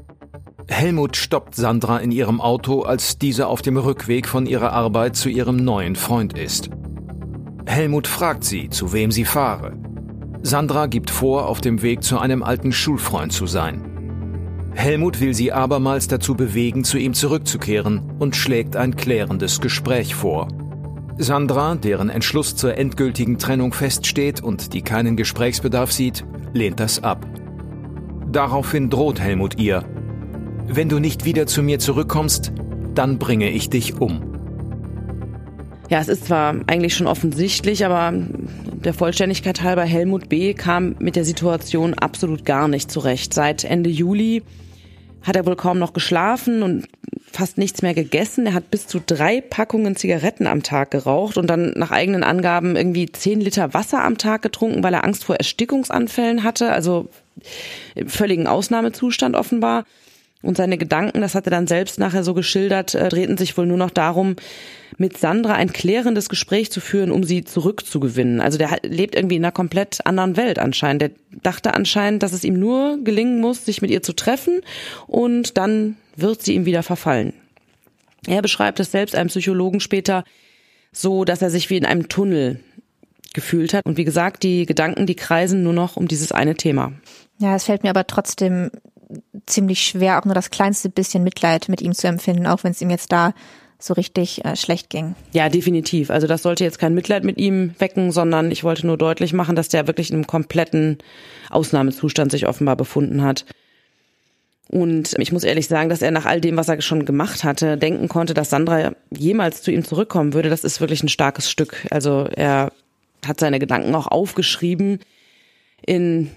[0.69, 5.27] Helmut stoppt Sandra in ihrem Auto, als diese auf dem Rückweg von ihrer Arbeit zu
[5.27, 6.69] ihrem neuen Freund ist.
[7.65, 9.73] Helmut fragt sie, zu wem sie fahre.
[10.43, 13.86] Sandra gibt vor, auf dem Weg zu einem alten Schulfreund zu sein.
[14.77, 20.49] Helmut will sie abermals dazu bewegen, zu ihm zurückzukehren und schlägt ein klärendes Gespräch vor.
[21.17, 27.25] Sandra, deren Entschluss zur endgültigen Trennung feststeht und die keinen Gesprächsbedarf sieht, lehnt das ab.
[28.31, 29.83] Daraufhin droht Helmut ihr,
[30.67, 32.51] wenn du nicht wieder zu mir zurückkommst,
[32.93, 34.21] dann bringe ich dich um.
[35.89, 40.53] Ja, es ist zwar eigentlich schon offensichtlich, aber der Vollständigkeit halber, Helmut B.
[40.53, 43.33] kam mit der Situation absolut gar nicht zurecht.
[43.33, 44.43] Seit Ende Juli
[45.23, 46.87] hat er wohl kaum noch geschlafen und
[47.31, 48.45] fast nichts mehr gegessen.
[48.45, 52.75] Er hat bis zu drei Packungen Zigaretten am Tag geraucht und dann nach eigenen Angaben
[52.75, 56.71] irgendwie zehn Liter Wasser am Tag getrunken, weil er Angst vor Erstickungsanfällen hatte.
[56.71, 57.09] Also
[58.07, 59.85] völligen Ausnahmezustand offenbar.
[60.43, 63.65] Und seine Gedanken, das hat er dann selbst nachher so geschildert, äh, drehten sich wohl
[63.65, 64.35] nur noch darum,
[64.97, 68.39] mit Sandra ein klärendes Gespräch zu führen, um sie zurückzugewinnen.
[68.39, 71.01] Also der lebt irgendwie in einer komplett anderen Welt anscheinend.
[71.01, 71.11] Der
[71.43, 74.61] dachte anscheinend, dass es ihm nur gelingen muss, sich mit ihr zu treffen
[75.07, 77.33] und dann wird sie ihm wieder verfallen.
[78.27, 80.23] Er beschreibt es selbst einem Psychologen später
[80.91, 82.59] so, dass er sich wie in einem Tunnel
[83.33, 83.85] gefühlt hat.
[83.85, 86.93] Und wie gesagt, die Gedanken, die kreisen nur noch um dieses eine Thema.
[87.39, 88.71] Ja, es fällt mir aber trotzdem
[89.45, 92.81] ziemlich schwer, auch nur das kleinste bisschen Mitleid mit ihm zu empfinden, auch wenn es
[92.81, 93.33] ihm jetzt da
[93.79, 95.15] so richtig äh, schlecht ging.
[95.33, 96.09] Ja, definitiv.
[96.09, 99.55] Also das sollte jetzt kein Mitleid mit ihm wecken, sondern ich wollte nur deutlich machen,
[99.55, 100.97] dass der wirklich in einem kompletten
[101.49, 103.45] Ausnahmezustand sich offenbar befunden hat.
[104.69, 107.77] Und ich muss ehrlich sagen, dass er nach all dem, was er schon gemacht hatte,
[107.77, 110.49] denken konnte, dass Sandra jemals zu ihm zurückkommen würde.
[110.49, 111.85] Das ist wirklich ein starkes Stück.
[111.89, 112.73] Also er
[113.25, 114.99] hat seine Gedanken auch aufgeschrieben
[115.85, 116.31] in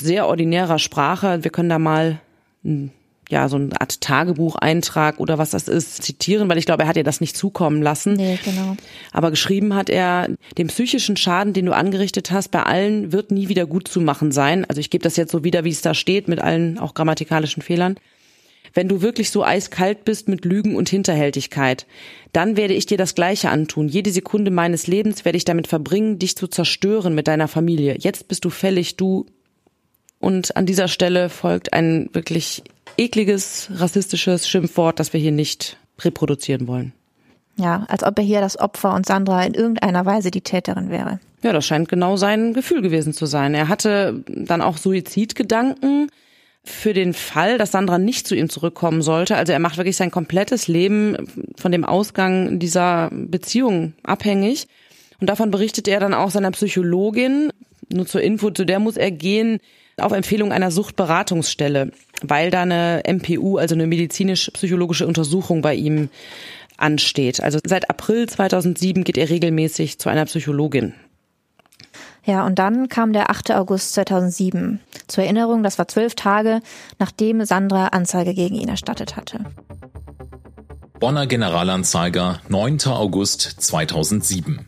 [0.00, 1.42] sehr ordinärer Sprache.
[1.42, 2.20] Wir können da mal
[3.30, 6.96] ja, so eine Art Tagebucheintrag oder was das ist, zitieren, weil ich glaube, er hat
[6.96, 8.14] ihr das nicht zukommen lassen.
[8.14, 8.76] Nee, genau.
[9.12, 13.48] Aber geschrieben hat er, den psychischen Schaden, den du angerichtet hast, bei allen wird nie
[13.48, 14.64] wieder gut zu machen sein.
[14.64, 17.62] Also ich gebe das jetzt so wieder, wie es da steht, mit allen auch grammatikalischen
[17.62, 17.96] Fehlern.
[18.74, 21.86] Wenn du wirklich so eiskalt bist mit Lügen und Hinterhältigkeit,
[22.32, 23.88] dann werde ich dir das Gleiche antun.
[23.88, 27.96] Jede Sekunde meines Lebens werde ich damit verbringen, dich zu zerstören mit deiner Familie.
[27.98, 29.26] Jetzt bist du fällig, du
[30.20, 32.62] und an dieser Stelle folgt ein wirklich
[32.96, 36.92] ekliges, rassistisches Schimpfwort, das wir hier nicht reproduzieren wollen.
[37.56, 41.18] Ja, als ob er hier das Opfer und Sandra in irgendeiner Weise die Täterin wäre.
[41.42, 43.54] Ja, das scheint genau sein Gefühl gewesen zu sein.
[43.54, 46.08] Er hatte dann auch Suizidgedanken
[46.64, 49.36] für den Fall, dass Sandra nicht zu ihm zurückkommen sollte.
[49.36, 51.16] Also er macht wirklich sein komplettes Leben
[51.56, 54.68] von dem Ausgang dieser Beziehung abhängig.
[55.20, 57.52] Und davon berichtet er dann auch seiner Psychologin.
[57.92, 59.60] Nur zur Info, zu der muss er gehen,
[60.00, 66.10] auf Empfehlung einer Suchtberatungsstelle, weil da eine MPU, also eine medizinisch-psychologische Untersuchung bei ihm
[66.76, 67.42] ansteht.
[67.42, 70.94] Also seit April 2007 geht er regelmäßig zu einer Psychologin.
[72.24, 73.52] Ja, und dann kam der 8.
[73.52, 74.80] August 2007.
[75.06, 76.60] Zur Erinnerung, das war zwölf Tage,
[76.98, 79.40] nachdem Sandra Anzeige gegen ihn erstattet hatte.
[81.00, 82.80] Bonner Generalanzeiger, 9.
[82.86, 84.66] August 2007.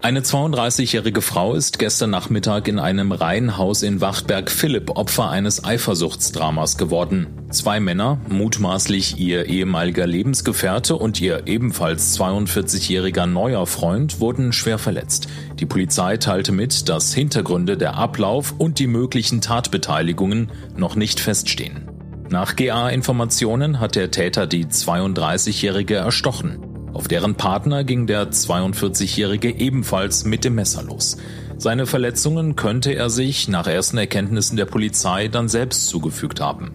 [0.00, 6.78] Eine 32-jährige Frau ist gestern Nachmittag in einem Reihenhaus in Wachtberg Philipp Opfer eines Eifersuchtsdramas
[6.78, 7.26] geworden.
[7.50, 15.26] Zwei Männer, mutmaßlich ihr ehemaliger Lebensgefährte und ihr ebenfalls 42-jähriger neuer Freund, wurden schwer verletzt.
[15.58, 21.90] Die Polizei teilte mit, dass Hintergründe, der Ablauf und die möglichen Tatbeteiligungen noch nicht feststehen.
[22.30, 26.67] Nach GA-Informationen hat der Täter die 32-jährige erstochen.
[26.98, 31.16] Auf deren Partner ging der 42-Jährige ebenfalls mit dem Messer los.
[31.56, 36.72] Seine Verletzungen könnte er sich nach ersten Erkenntnissen der Polizei dann selbst zugefügt haben.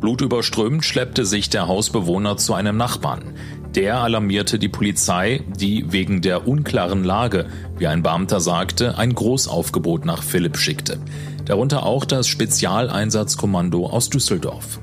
[0.00, 3.34] Blutüberströmt schleppte sich der Hausbewohner zu einem Nachbarn.
[3.76, 7.46] Der alarmierte die Polizei, die wegen der unklaren Lage,
[7.78, 10.98] wie ein Beamter sagte, ein Großaufgebot nach Philipp schickte.
[11.44, 14.80] Darunter auch das Spezialeinsatzkommando aus Düsseldorf.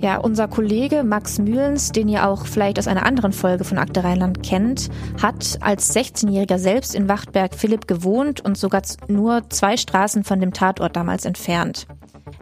[0.00, 4.02] Ja, unser Kollege Max Mühlens, den ihr auch vielleicht aus einer anderen Folge von Akte
[4.02, 4.88] Rheinland kennt,
[5.20, 10.54] hat als 16-Jähriger selbst in Wachtberg Philipp gewohnt und sogar nur zwei Straßen von dem
[10.54, 11.86] Tatort damals entfernt.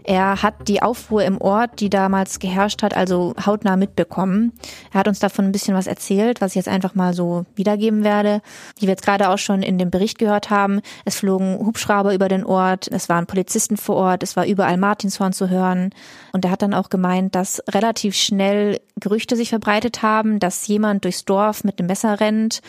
[0.05, 4.53] Er hat die Aufruhr im Ort, die damals geherrscht hat, also hautnah mitbekommen.
[4.93, 8.05] Er hat uns davon ein bisschen was erzählt, was ich jetzt einfach mal so wiedergeben
[8.05, 8.41] werde.
[8.79, 12.29] Wie wir jetzt gerade auch schon in dem Bericht gehört haben, es flogen Hubschrauber über
[12.29, 15.91] den Ort, es waren Polizisten vor Ort, es war überall Martinshorn zu hören.
[16.33, 21.05] Und er hat dann auch gemeint, dass relativ schnell Gerüchte sich verbreitet haben, dass jemand
[21.05, 22.61] durchs Dorf mit einem Messer rennt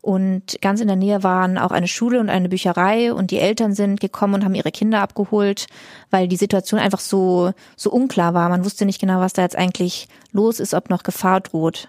[0.00, 3.74] und ganz in der Nähe waren auch eine Schule und eine Bücherei und die Eltern
[3.74, 5.66] sind gekommen und haben ihre Kinder abgeholt,
[6.10, 8.48] weil die Situation einfach so, so unklar war.
[8.48, 11.88] Man wusste nicht genau, was da jetzt eigentlich los ist, ob noch Gefahr droht.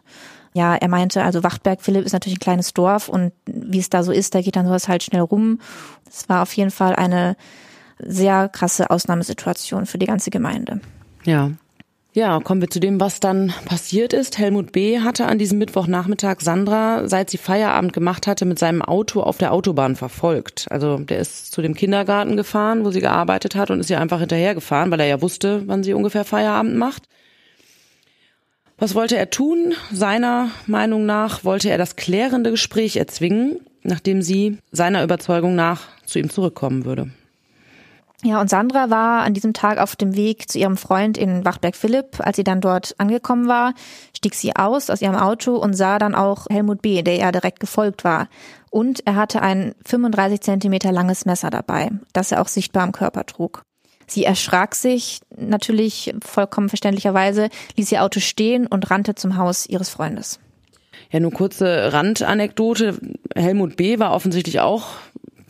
[0.54, 4.04] Ja, er meinte, also Wachtberg Philipp ist natürlich ein kleines Dorf und wie es da
[4.04, 5.60] so ist, da geht dann sowas halt schnell rum.
[6.10, 7.38] Es war auf jeden Fall eine
[8.00, 10.82] sehr krasse Ausnahmesituation für die ganze Gemeinde.
[11.24, 11.52] Ja,
[12.14, 14.40] ja, kommen wir zu dem, was dann passiert ist.
[14.40, 15.00] Helmut B.
[15.00, 19.54] hatte an diesem Mittwochnachmittag Sandra, seit sie Feierabend gemacht hatte, mit seinem Auto auf der
[19.54, 20.66] Autobahn verfolgt.
[20.72, 24.20] Also der ist zu dem Kindergarten gefahren, wo sie gearbeitet hat und ist ihr einfach
[24.20, 27.04] hinterhergefahren, weil er ja wusste, wann sie ungefähr Feierabend macht.
[28.80, 29.76] Was wollte er tun?
[29.92, 36.18] Seiner Meinung nach wollte er das klärende Gespräch erzwingen, nachdem sie seiner Überzeugung nach zu
[36.18, 37.12] ihm zurückkommen würde.
[38.22, 41.76] Ja, und Sandra war an diesem Tag auf dem Weg zu ihrem Freund in Wachberg
[41.76, 42.20] Philipp.
[42.20, 43.74] Als sie dann dort angekommen war,
[44.16, 47.62] stieg sie aus aus ihrem Auto und sah dann auch Helmut B., der ihr direkt
[47.62, 48.28] gefolgt war.
[48.72, 53.26] Und er hatte ein 35 Zentimeter langes Messer dabei, das er auch sichtbar am Körper
[53.26, 53.64] trug.
[54.06, 59.90] Sie erschrak sich natürlich vollkommen verständlicherweise, ließ ihr Auto stehen und rannte zum Haus ihres
[59.90, 60.40] Freundes.
[61.12, 63.00] Ja, nur kurze Randanekdote.
[63.36, 63.98] Helmut B.
[63.98, 64.88] war offensichtlich auch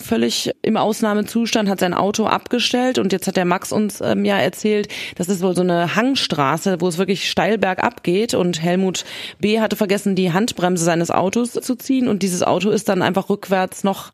[0.02, 4.38] völlig im Ausnahmezustand, hat sein Auto abgestellt und jetzt hat der Max uns ähm, ja
[4.38, 9.06] erzählt, das ist wohl so eine Hangstraße, wo es wirklich steil bergab geht und Helmut
[9.40, 9.60] B.
[9.60, 13.84] hatte vergessen, die Handbremse seines Autos zu ziehen und dieses Auto ist dann einfach rückwärts
[13.84, 14.12] noch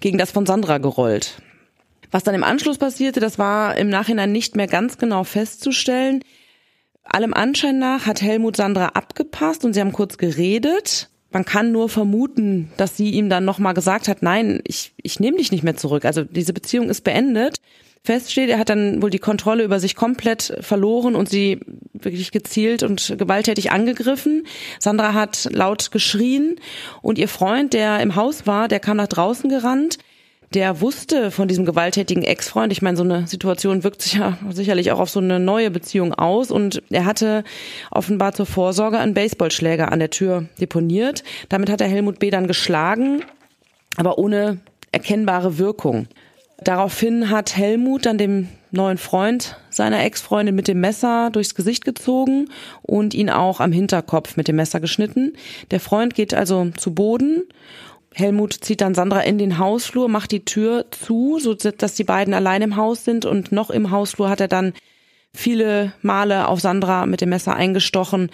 [0.00, 1.40] gegen das von Sandra gerollt.
[2.10, 6.22] Was dann im Anschluss passierte, das war im Nachhinein nicht mehr ganz genau festzustellen.
[7.04, 11.88] Allem Anschein nach hat Helmut Sandra abgepasst und sie haben kurz geredet man kann nur
[11.88, 15.76] vermuten, dass sie ihm dann nochmal gesagt hat, nein, ich, ich nehme dich nicht mehr
[15.76, 16.04] zurück.
[16.04, 17.56] Also diese Beziehung ist beendet.
[18.02, 21.60] Fest steht, er hat dann wohl die Kontrolle über sich komplett verloren und sie
[21.92, 24.46] wirklich gezielt und gewalttätig angegriffen.
[24.78, 26.56] Sandra hat laut geschrien
[27.02, 29.98] und ihr Freund, der im Haus war, der kam nach draußen gerannt
[30.54, 32.72] der wusste von diesem gewalttätigen Ex-Freund.
[32.72, 36.14] Ich meine, so eine Situation wirkt sich ja sicherlich auch auf so eine neue Beziehung
[36.14, 36.50] aus.
[36.50, 37.44] Und er hatte
[37.90, 41.22] offenbar zur Vorsorge einen Baseballschläger an der Tür deponiert.
[41.48, 42.30] Damit hat er Helmut B.
[42.30, 43.22] dann geschlagen,
[43.96, 44.58] aber ohne
[44.90, 46.08] erkennbare Wirkung.
[46.60, 52.48] Daraufhin hat Helmut dann dem neuen Freund seiner Ex-Freundin mit dem Messer durchs Gesicht gezogen
[52.82, 55.34] und ihn auch am Hinterkopf mit dem Messer geschnitten.
[55.70, 57.44] Der Freund geht also zu Boden
[58.14, 62.34] Helmut zieht dann Sandra in den Hausflur, macht die Tür zu, so dass die beiden
[62.34, 64.72] allein im Haus sind und noch im Hausflur hat er dann
[65.34, 68.30] viele Male auf Sandra mit dem Messer eingestochen,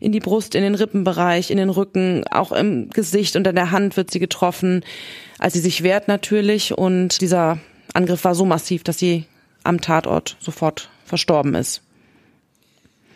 [0.00, 3.72] in die Brust, in den Rippenbereich, in den Rücken, auch im Gesicht und an der
[3.72, 4.84] Hand wird sie getroffen,
[5.38, 7.58] als sie sich wehrt natürlich und dieser
[7.92, 9.24] Angriff war so massiv, dass sie
[9.64, 11.82] am Tatort sofort verstorben ist.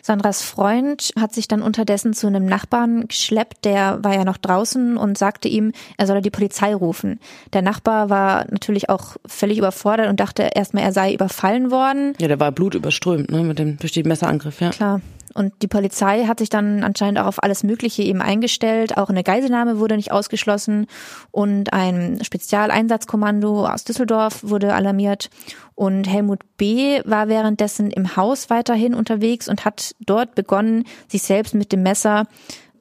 [0.01, 4.97] Sandras Freund hat sich dann unterdessen zu einem Nachbarn geschleppt, der war ja noch draußen
[4.97, 7.19] und sagte ihm, er solle die Polizei rufen.
[7.53, 12.13] Der Nachbar war natürlich auch völlig überfordert und dachte erstmal, er sei überfallen worden.
[12.19, 14.69] Ja, der war blutüberströmt, ne, mit dem durch den Messerangriff, ja.
[14.71, 15.01] Klar.
[15.33, 18.97] Und die Polizei hat sich dann anscheinend auch auf alles Mögliche eben eingestellt.
[18.97, 20.87] Auch eine Geiselnahme wurde nicht ausgeschlossen
[21.31, 25.29] und ein Spezialeinsatzkommando aus Düsseldorf wurde alarmiert.
[25.75, 27.01] Und Helmut B.
[27.05, 32.27] war währenddessen im Haus weiterhin unterwegs und hat dort begonnen, sich selbst mit dem Messer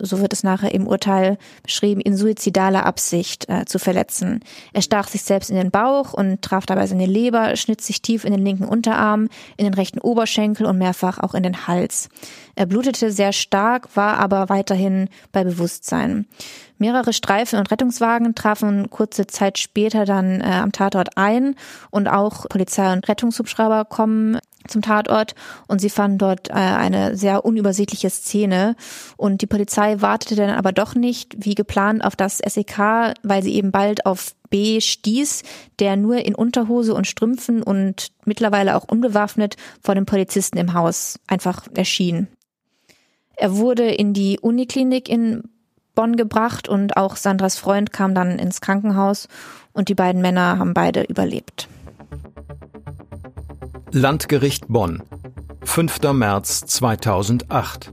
[0.04, 4.40] so wird es nachher im Urteil beschrieben, in suizidaler Absicht äh, zu verletzen.
[4.72, 8.24] Er stach sich selbst in den Bauch und traf dabei seine Leber, schnitt sich tief
[8.24, 12.08] in den linken Unterarm, in den rechten Oberschenkel und mehrfach auch in den Hals.
[12.54, 16.26] Er blutete sehr stark, war aber weiterhin bei Bewusstsein.
[16.78, 21.54] Mehrere Streifen und Rettungswagen trafen kurze Zeit später dann äh, am Tatort ein
[21.90, 25.34] und auch Polizei und Rettungshubschrauber kommen zum Tatort
[25.68, 28.76] und sie fanden dort äh, eine sehr unübersichtliche Szene
[29.16, 33.54] und die Polizei wartete dann aber doch nicht wie geplant auf das SEK, weil sie
[33.54, 35.42] eben bald auf B stieß,
[35.78, 41.18] der nur in Unterhose und Strümpfen und mittlerweile auch unbewaffnet vor dem Polizisten im Haus
[41.26, 42.28] einfach erschien.
[43.36, 45.44] Er wurde in die Uniklinik in
[45.94, 49.28] Bonn gebracht und auch Sandras Freund kam dann ins Krankenhaus
[49.72, 51.68] und die beiden Männer haben beide überlebt.
[53.92, 55.02] Landgericht Bonn,
[55.64, 56.12] 5.
[56.12, 57.92] März 2008.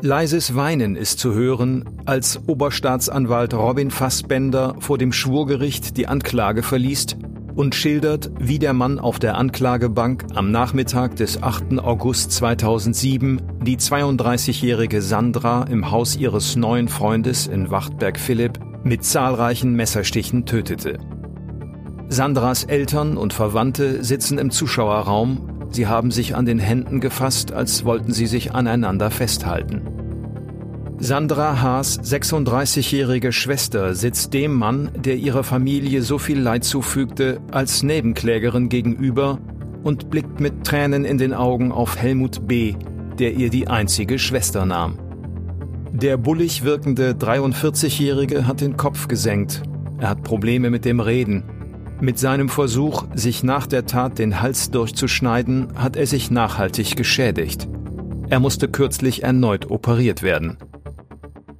[0.00, 7.18] Leises Weinen ist zu hören, als Oberstaatsanwalt Robin Fassbender vor dem Schwurgericht die Anklage verliest
[7.54, 11.78] und schildert, wie der Mann auf der Anklagebank am Nachmittag des 8.
[11.80, 19.74] August 2007 die 32-jährige Sandra im Haus ihres neuen Freundes in Wachtberg Philipp mit zahlreichen
[19.74, 20.98] Messerstichen tötete.
[22.08, 27.84] Sandras Eltern und Verwandte sitzen im Zuschauerraum, sie haben sich an den Händen gefasst, als
[27.84, 29.82] wollten sie sich aneinander festhalten.
[30.98, 37.82] Sandra Haas 36-jährige Schwester sitzt dem Mann, der ihrer Familie so viel Leid zufügte, als
[37.82, 39.38] Nebenklägerin gegenüber
[39.82, 42.74] und blickt mit Tränen in den Augen auf Helmut B.,
[43.18, 44.98] der ihr die einzige Schwester nahm.
[45.92, 49.62] Der bullig wirkende 43-jährige hat den Kopf gesenkt.
[49.98, 51.44] Er hat Probleme mit dem Reden.
[52.00, 57.68] Mit seinem Versuch, sich nach der Tat den Hals durchzuschneiden, hat er sich nachhaltig geschädigt.
[58.28, 60.58] Er musste kürzlich erneut operiert werden.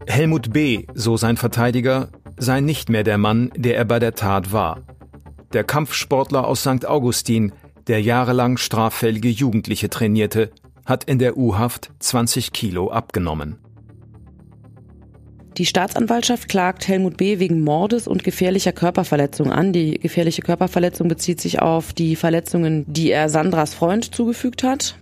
[0.06, 4.52] Helmut B., so sein Verteidiger, sei nicht mehr der Mann, der er bei der Tat
[4.52, 4.80] war.
[5.52, 6.84] Der Kampfsportler aus St.
[6.84, 7.52] Augustin,
[7.86, 10.50] der jahrelang straffällige Jugendliche trainierte,
[10.84, 13.58] hat in der U-Haft 20 Kilo abgenommen.
[15.56, 17.38] Die Staatsanwaltschaft klagt Helmut B.
[17.38, 19.72] wegen Mordes und gefährlicher Körperverletzung an.
[19.72, 24.96] Die gefährliche Körperverletzung bezieht sich auf die Verletzungen, die er Sandras Freund zugefügt hat.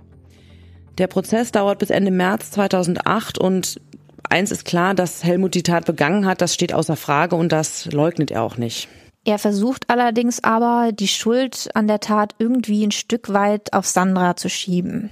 [0.99, 3.81] Der Prozess dauert bis Ende März 2008 und
[4.29, 7.87] eins ist klar, dass Helmut die Tat begangen hat, das steht außer Frage und das
[7.87, 8.89] leugnet er auch nicht.
[9.25, 14.37] Er versucht allerdings aber, die Schuld an der Tat irgendwie ein Stück weit auf Sandra
[14.37, 15.11] zu schieben.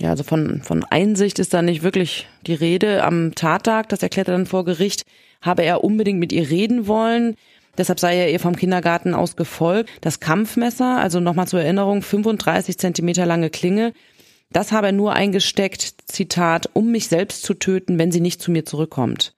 [0.00, 3.04] Ja, also von, von Einsicht ist da nicht wirklich die Rede.
[3.04, 5.04] Am Tattag, das erklärt er dann vor Gericht,
[5.40, 7.36] habe er unbedingt mit ihr reden wollen.
[7.78, 9.90] Deshalb sei er ihr vom Kindergarten aus gefolgt.
[10.00, 13.92] Das Kampfmesser, also nochmal zur Erinnerung, 35 Zentimeter lange Klinge,
[14.52, 18.52] das habe er nur eingesteckt, Zitat, um mich selbst zu töten, wenn sie nicht zu
[18.52, 19.34] mir zurückkommt.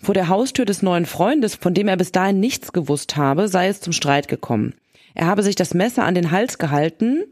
[0.00, 3.68] Vor der Haustür des neuen Freundes, von dem er bis dahin nichts gewusst habe, sei
[3.68, 4.74] es zum Streit gekommen.
[5.14, 7.24] Er habe sich das Messer an den Hals gehalten,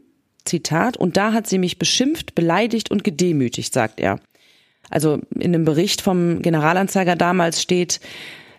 [0.45, 4.19] Zitat, und da hat sie mich beschimpft, beleidigt und gedemütigt, sagt er.
[4.89, 7.99] Also in dem Bericht vom Generalanzeiger damals steht,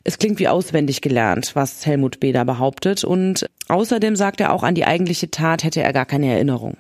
[0.05, 2.33] es klingt wie auswendig gelernt, was Helmut B.
[2.33, 3.05] da behauptet.
[3.05, 6.77] Und außerdem sagt er auch, an die eigentliche Tat hätte er gar keine Erinnerung.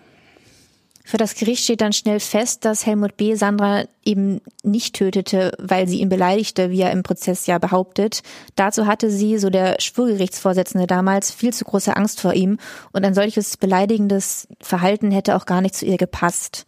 [1.05, 3.35] Für das Gericht steht dann schnell fest, dass Helmut B.
[3.35, 8.23] Sandra eben nicht tötete, weil sie ihn beleidigte, wie er im Prozess ja behauptet.
[8.55, 12.59] Dazu hatte sie, so der Schwurgerichtsvorsitzende damals, viel zu große Angst vor ihm
[12.93, 16.67] und ein solches beleidigendes Verhalten hätte auch gar nicht zu ihr gepasst.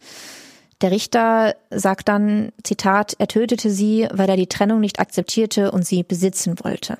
[0.81, 5.85] Der Richter sagt dann, Zitat, er tötete sie, weil er die Trennung nicht akzeptierte und
[5.85, 6.97] sie besitzen wollte.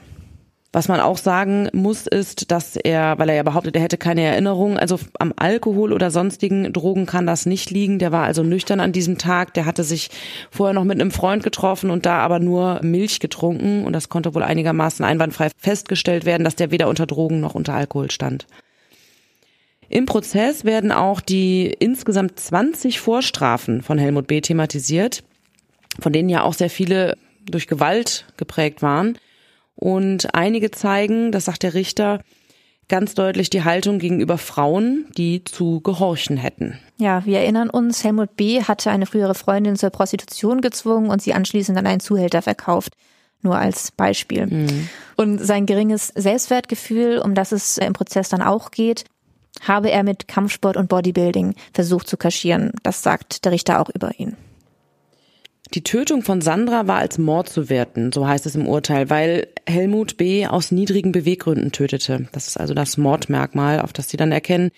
[0.75, 4.23] Was man auch sagen muss, ist, dass er, weil er ja behauptet, er hätte keine
[4.23, 7.99] Erinnerung, also am Alkohol oder sonstigen Drogen kann das nicht liegen.
[7.99, 9.53] Der war also nüchtern an diesem Tag.
[9.53, 10.09] Der hatte sich
[10.49, 13.85] vorher noch mit einem Freund getroffen und da aber nur Milch getrunken.
[13.85, 17.75] Und das konnte wohl einigermaßen einwandfrei festgestellt werden, dass der weder unter Drogen noch unter
[17.75, 18.47] Alkohol stand.
[19.89, 24.41] Im Prozess werden auch die insgesamt 20 Vorstrafen von Helmut B.
[24.41, 25.23] thematisiert,
[25.99, 29.19] von denen ja auch sehr viele durch Gewalt geprägt waren.
[29.75, 32.19] Und einige zeigen, das sagt der Richter,
[32.89, 36.79] ganz deutlich die Haltung gegenüber Frauen, die zu gehorchen hätten.
[36.97, 38.61] Ja, wir erinnern uns, Helmut B.
[38.61, 42.93] hatte eine frühere Freundin zur Prostitution gezwungen und sie anschließend an einen Zuhälter verkauft.
[43.41, 44.45] Nur als Beispiel.
[44.45, 44.89] Mhm.
[45.17, 49.03] Und sein geringes Selbstwertgefühl, um das es im Prozess dann auch geht,
[49.61, 52.71] habe er mit Kampfsport und Bodybuilding versucht zu kaschieren.
[52.83, 54.37] Das sagt der Richter auch über ihn.
[55.73, 59.47] Die Tötung von Sandra war als Mord zu werten, so heißt es im Urteil, weil
[59.67, 60.45] Helmut B.
[60.45, 62.27] aus niedrigen Beweggründen tötete.
[62.31, 64.69] Das ist also das Mordmerkmal, auf das sie dann erkennen,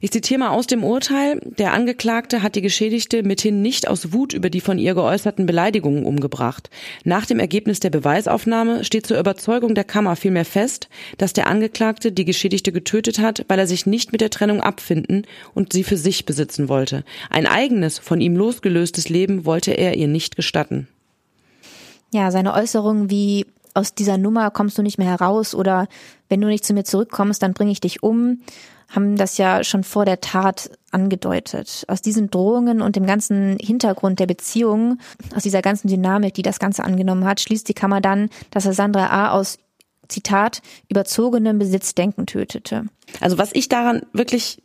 [0.00, 1.40] ich zitiere mal aus dem Urteil.
[1.58, 6.04] Der Angeklagte hat die Geschädigte mithin nicht aus Wut über die von ihr geäußerten Beleidigungen
[6.04, 6.70] umgebracht.
[7.04, 12.12] Nach dem Ergebnis der Beweisaufnahme steht zur Überzeugung der Kammer vielmehr fest, dass der Angeklagte
[12.12, 15.96] die Geschädigte getötet hat, weil er sich nicht mit der Trennung abfinden und sie für
[15.96, 17.04] sich besitzen wollte.
[17.30, 20.86] Ein eigenes, von ihm losgelöstes Leben wollte er ihr nicht gestatten.
[22.12, 25.88] Ja, seine Äußerungen wie aus dieser Nummer kommst du nicht mehr heraus oder
[26.28, 28.40] wenn du nicht zu mir zurückkommst, dann bringe ich dich um
[28.88, 31.84] haben das ja schon vor der Tat angedeutet.
[31.88, 34.98] Aus diesen Drohungen und dem ganzen Hintergrund der Beziehung,
[35.36, 38.72] aus dieser ganzen Dynamik, die das Ganze angenommen hat, schließt die Kammer dann, dass er
[38.72, 39.30] Sandra A.
[39.32, 39.58] aus
[40.08, 42.86] Zitat, überzogenem Besitzdenken tötete.
[43.20, 44.62] Also was ich daran wirklich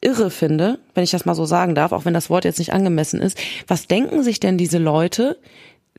[0.00, 2.72] irre finde, wenn ich das mal so sagen darf, auch wenn das Wort jetzt nicht
[2.72, 5.38] angemessen ist, was denken sich denn diese Leute,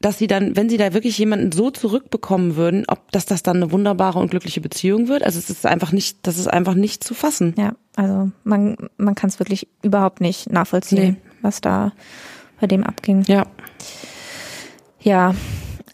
[0.04, 3.58] dass sie dann, wenn sie da wirklich jemanden so zurückbekommen würden, ob dass das dann
[3.58, 5.24] eine wunderbare und glückliche Beziehung wird.
[5.24, 7.56] Also es ist einfach nicht, das ist einfach nicht zu fassen.
[7.58, 11.30] Ja, also man, man kann es wirklich überhaupt nicht nachvollziehen, nee.
[11.42, 11.94] was da
[12.60, 13.24] bei dem abging.
[13.28, 13.46] Ja.
[15.00, 15.34] Ja.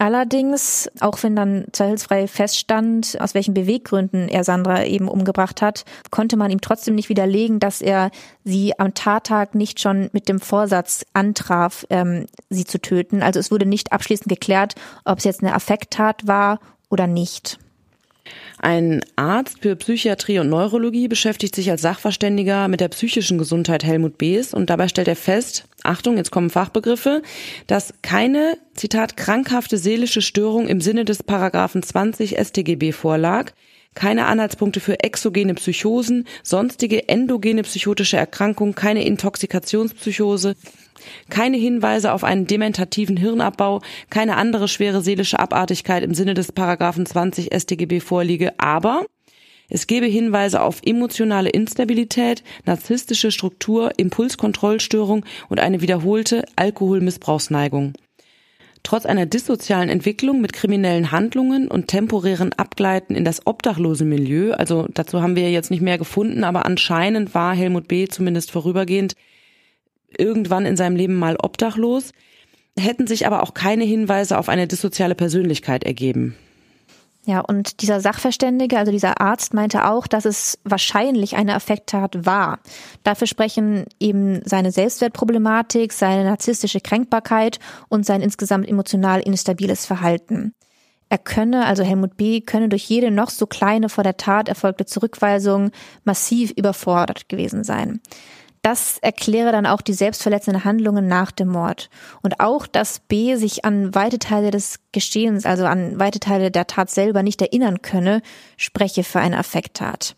[0.01, 6.37] Allerdings, auch wenn dann zweifelsfrei feststand, aus welchen Beweggründen er Sandra eben umgebracht hat, konnte
[6.37, 8.09] man ihm trotzdem nicht widerlegen, dass er
[8.45, 13.21] sie am Tattag nicht schon mit dem Vorsatz antraf, ähm, sie zu töten.
[13.21, 17.59] Also es wurde nicht abschließend geklärt, ob es jetzt eine Affekttat war oder nicht.
[18.59, 24.17] Ein Arzt für Psychiatrie und Neurologie beschäftigt sich als Sachverständiger mit der psychischen Gesundheit Helmut
[24.17, 27.21] Bees und dabei stellt er fest, Achtung, jetzt kommen Fachbegriffe,
[27.67, 33.51] dass keine, Zitat, krankhafte seelische Störung im Sinne des Paragraphen 20 StGB vorlag,
[33.99, 40.55] keine Anhaltspunkte für exogene Psychosen, sonstige endogene psychotische Erkrankungen, keine Intoxikationspsychose,
[41.29, 47.05] keine Hinweise auf einen dementativen Hirnabbau, keine andere schwere seelische Abartigkeit im Sinne des Paragraphen
[47.05, 49.05] 20 StGB vorliege, aber
[49.67, 57.95] es gebe Hinweise auf emotionale Instabilität, narzisstische Struktur, Impulskontrollstörung und eine wiederholte Alkoholmissbrauchsneigung.
[58.89, 64.87] Trotz einer dissozialen Entwicklung mit kriminellen Handlungen und temporären Abgleiten in das obdachlose Milieu, also
[64.91, 68.07] dazu haben wir jetzt nicht mehr gefunden, aber anscheinend war Helmut B.
[68.07, 69.13] zumindest vorübergehend
[70.17, 72.13] irgendwann in seinem Leben mal obdachlos,
[72.79, 76.35] hätten sich aber auch keine Hinweise auf eine dissoziale Persönlichkeit ergeben.
[77.29, 82.57] Ja, und dieser Sachverständige, also dieser Arzt, meinte auch, dass es wahrscheinlich eine Affekttat war.
[83.03, 90.55] Dafür sprechen eben seine Selbstwertproblematik, seine narzisstische Kränkbarkeit und sein insgesamt emotional instabiles Verhalten.
[91.09, 94.87] Er könne, also Helmut B., könne durch jede noch so kleine vor der Tat erfolgte
[94.87, 95.69] Zurückweisung
[96.05, 98.01] massiv überfordert gewesen sein.
[98.61, 101.89] Das erkläre dann auch die selbstverletzenden Handlungen nach dem Mord.
[102.21, 106.67] Und auch, dass B sich an weite Teile des Geschehens, also an weite Teile der
[106.67, 108.21] Tat selber nicht erinnern könne,
[108.57, 110.15] spreche für eine Affekttat.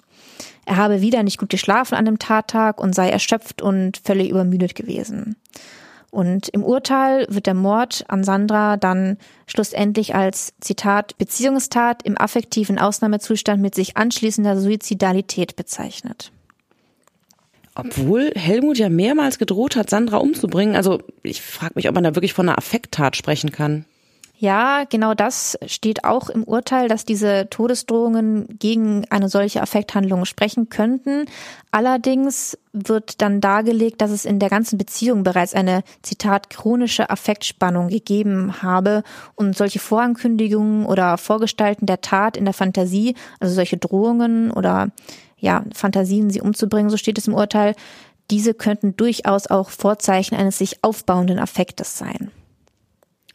[0.66, 4.76] Er habe wieder nicht gut geschlafen an dem Tattag und sei erschöpft und völlig übermüdet
[4.76, 5.36] gewesen.
[6.12, 9.18] Und im Urteil wird der Mord an Sandra dann
[9.48, 16.32] schlussendlich als Zitat Beziehungstat im affektiven Ausnahmezustand mit sich anschließender Suizidalität bezeichnet.
[17.76, 20.76] Obwohl Helmut ja mehrmals gedroht hat, Sandra umzubringen.
[20.76, 23.86] Also ich frage mich, ob man da wirklich von einer Affekttat sprechen kann.
[24.42, 30.68] Ja, genau das steht auch im Urteil, dass diese Todesdrohungen gegen eine solche Affekthandlung sprechen
[30.68, 31.26] könnten.
[31.70, 37.90] Allerdings wird dann dargelegt, dass es in der ganzen Beziehung bereits eine, Zitat, chronische Affektspannung
[37.90, 39.04] gegeben habe
[39.36, 44.88] und solche Vorankündigungen oder Vorgestalten der Tat in der Fantasie, also solche Drohungen oder
[45.42, 47.76] ja, Fantasien, sie umzubringen, so steht es im Urteil,
[48.30, 52.32] diese könnten durchaus auch Vorzeichen eines sich aufbauenden Affektes sein.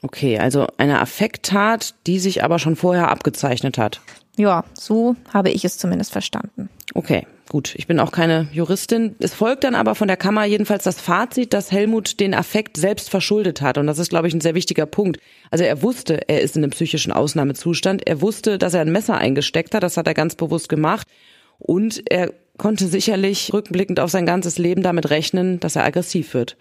[0.02, 4.00] Okay, also eine Affekttat, die sich aber schon vorher abgezeichnet hat.
[4.36, 6.68] Ja, so habe ich es zumindest verstanden.
[6.94, 7.74] Okay, gut.
[7.76, 9.16] Ich bin auch keine Juristin.
[9.18, 13.10] Es folgt dann aber von der Kammer jedenfalls das Fazit, dass Helmut den Affekt selbst
[13.10, 13.78] verschuldet hat.
[13.78, 15.18] Und das ist, glaube ich, ein sehr wichtiger Punkt.
[15.50, 18.06] Also er wusste, er ist in einem psychischen Ausnahmezustand.
[18.06, 19.82] Er wusste, dass er ein Messer eingesteckt hat.
[19.82, 21.06] Das hat er ganz bewusst gemacht.
[21.58, 26.56] Und er konnte sicherlich rückblickend auf sein ganzes Leben damit rechnen, dass er aggressiv wird.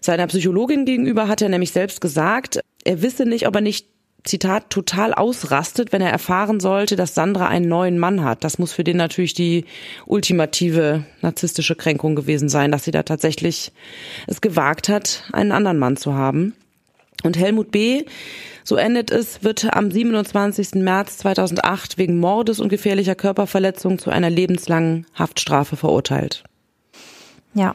[0.00, 3.86] Seiner Psychologin gegenüber hat er nämlich selbst gesagt, er wisse nicht, ob er nicht
[4.24, 8.44] Zitat, total ausrastet, wenn er erfahren sollte, dass Sandra einen neuen Mann hat.
[8.44, 9.64] Das muss für den natürlich die
[10.06, 13.72] ultimative narzisstische Kränkung gewesen sein, dass sie da tatsächlich
[14.26, 16.54] es gewagt hat, einen anderen Mann zu haben.
[17.22, 18.04] Und Helmut B.,
[18.64, 20.74] so endet es, wird am 27.
[20.76, 26.44] März 2008 wegen Mordes und gefährlicher Körperverletzung zu einer lebenslangen Haftstrafe verurteilt.
[27.54, 27.74] Ja.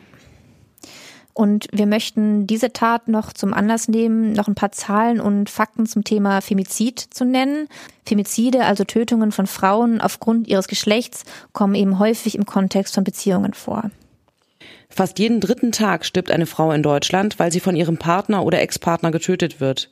[1.33, 5.85] Und wir möchten diese Tat noch zum Anlass nehmen, noch ein paar Zahlen und Fakten
[5.85, 7.67] zum Thema Femizid zu nennen.
[8.05, 13.53] Femizide, also Tötungen von Frauen aufgrund ihres Geschlechts, kommen eben häufig im Kontext von Beziehungen
[13.53, 13.91] vor.
[14.89, 18.61] Fast jeden dritten Tag stirbt eine Frau in Deutschland, weil sie von ihrem Partner oder
[18.61, 19.89] Ex-Partner getötet wird.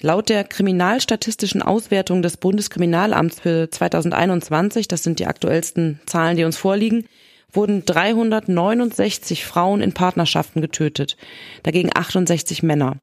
[0.00, 6.56] Laut der kriminalstatistischen Auswertung des Bundeskriminalamts für 2021, das sind die aktuellsten Zahlen, die uns
[6.56, 7.06] vorliegen,
[7.52, 11.16] wurden 369 Frauen in Partnerschaften getötet,
[11.62, 12.98] dagegen 68 Männer.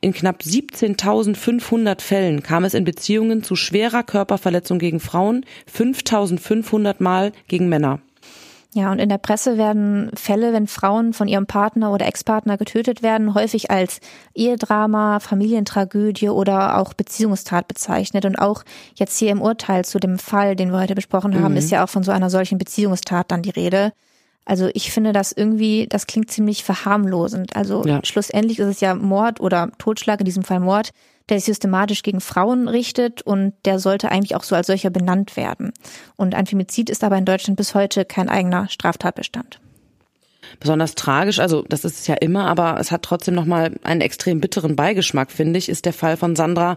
[0.00, 7.32] In knapp 17.500 Fällen kam es in Beziehungen zu schwerer Körperverletzung gegen Frauen, 5.500 Mal
[7.48, 8.00] gegen Männer.
[8.72, 13.02] Ja, und in der Presse werden Fälle, wenn Frauen von ihrem Partner oder Ex-Partner getötet
[13.02, 14.00] werden, häufig als
[14.32, 18.24] Ehedrama, Familientragödie oder auch Beziehungstat bezeichnet.
[18.24, 18.62] Und auch
[18.94, 21.58] jetzt hier im Urteil zu dem Fall, den wir heute besprochen haben, mhm.
[21.58, 23.92] ist ja auch von so einer solchen Beziehungstat dann die Rede.
[24.44, 27.56] Also ich finde das irgendwie, das klingt ziemlich verharmlosend.
[27.56, 28.00] Also ja.
[28.04, 30.90] schlussendlich ist es ja Mord oder Totschlag, in diesem Fall Mord,
[31.30, 35.36] der sich systematisch gegen Frauen richtet und der sollte eigentlich auch so als solcher benannt
[35.36, 35.72] werden.
[36.16, 39.60] Und ein Femizid ist aber in Deutschland bis heute kein eigener Straftatbestand.
[40.58, 44.40] Besonders tragisch, also das ist es ja immer, aber es hat trotzdem nochmal einen extrem
[44.40, 46.76] bitteren Beigeschmack, finde ich, ist der Fall von Sandra,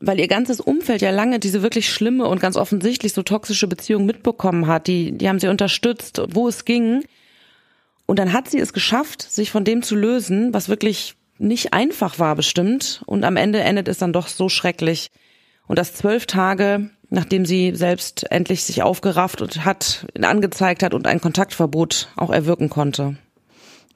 [0.00, 4.04] weil ihr ganzes Umfeld ja lange diese wirklich schlimme und ganz offensichtlich so toxische Beziehung
[4.04, 4.88] mitbekommen hat.
[4.88, 7.04] Die, die haben sie unterstützt, wo es ging.
[8.06, 12.18] Und dann hat sie es geschafft, sich von dem zu lösen, was wirklich nicht einfach
[12.18, 13.02] war bestimmt.
[13.06, 15.10] Und am Ende endet es dann doch so schrecklich.
[15.66, 21.06] Und das zwölf Tage, nachdem sie selbst endlich sich aufgerafft und hat, angezeigt hat und
[21.06, 23.16] ein Kontaktverbot auch erwirken konnte.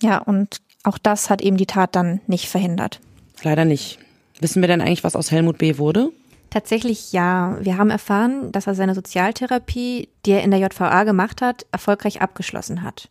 [0.03, 3.01] Ja, und auch das hat eben die Tat dann nicht verhindert.
[3.43, 3.99] Leider nicht.
[4.41, 5.79] Wissen wir denn eigentlich, was aus Helmut B.
[5.79, 6.11] wurde?
[6.51, 7.57] Tatsächlich ja.
[7.61, 12.23] Wir haben erfahren, dass er seine Sozialtherapie, die er in der JVA gemacht hat, erfolgreich
[12.23, 13.09] abgeschlossen hat.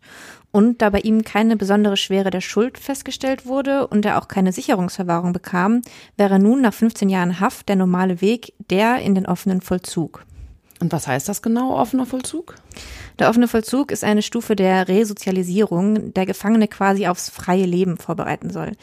[0.51, 4.53] Und da bei ihm keine besondere Schwere der Schuld festgestellt wurde und er auch keine
[4.53, 5.81] Sicherungsverwahrung bekam,
[6.15, 10.23] wäre nun nach 15 Jahren Haft der normale Weg der in den offenen Vollzug.
[10.79, 12.55] Und was heißt das genau, offener Vollzug?
[13.19, 18.49] Der offene Vollzug ist eine Stufe der Resozialisierung, der Gefangene quasi aufs freie Leben vorbereiten
[18.49, 18.73] soll.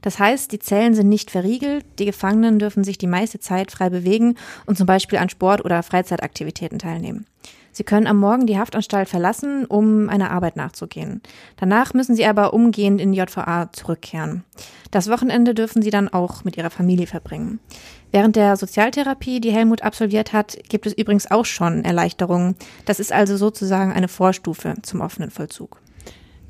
[0.00, 3.90] Das heißt, die Zellen sind nicht verriegelt, die Gefangenen dürfen sich die meiste Zeit frei
[3.90, 7.26] bewegen und zum Beispiel an Sport- oder Freizeitaktivitäten teilnehmen.
[7.74, 11.22] Sie können am Morgen die Haftanstalt verlassen, um einer Arbeit nachzugehen.
[11.56, 14.44] Danach müssen sie aber umgehend in die JVA zurückkehren.
[14.90, 17.60] Das Wochenende dürfen sie dann auch mit ihrer Familie verbringen.
[18.12, 22.56] Während der Sozialtherapie, die Helmut absolviert hat, gibt es übrigens auch schon Erleichterungen.
[22.84, 25.80] Das ist also sozusagen eine Vorstufe zum offenen Vollzug.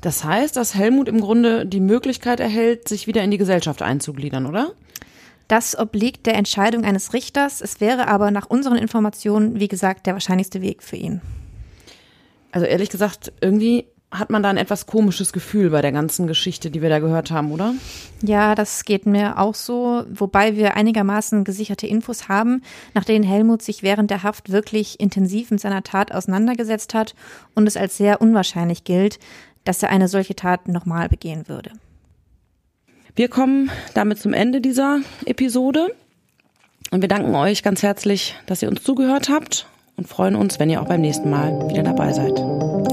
[0.01, 4.45] Das heißt, dass Helmut im Grunde die Möglichkeit erhält, sich wieder in die Gesellschaft einzugliedern,
[4.45, 4.73] oder?
[5.47, 7.61] Das obliegt der Entscheidung eines Richters.
[7.61, 11.21] Es wäre aber nach unseren Informationen, wie gesagt, der wahrscheinlichste Weg für ihn.
[12.51, 16.69] Also ehrlich gesagt, irgendwie hat man da ein etwas komisches Gefühl bei der ganzen Geschichte,
[16.69, 17.73] die wir da gehört haben, oder?
[18.21, 22.61] Ja, das geht mir auch so, wobei wir einigermaßen gesicherte Infos haben,
[22.93, 27.15] nach denen Helmut sich während der Haft wirklich intensiv mit seiner Tat auseinandergesetzt hat
[27.55, 29.19] und es als sehr unwahrscheinlich gilt,
[29.63, 31.71] dass er eine solche Tat nochmal begehen würde.
[33.15, 35.93] Wir kommen damit zum Ende dieser Episode
[36.91, 40.69] und wir danken euch ganz herzlich, dass ihr uns zugehört habt und freuen uns, wenn
[40.69, 42.92] ihr auch beim nächsten Mal wieder dabei seid.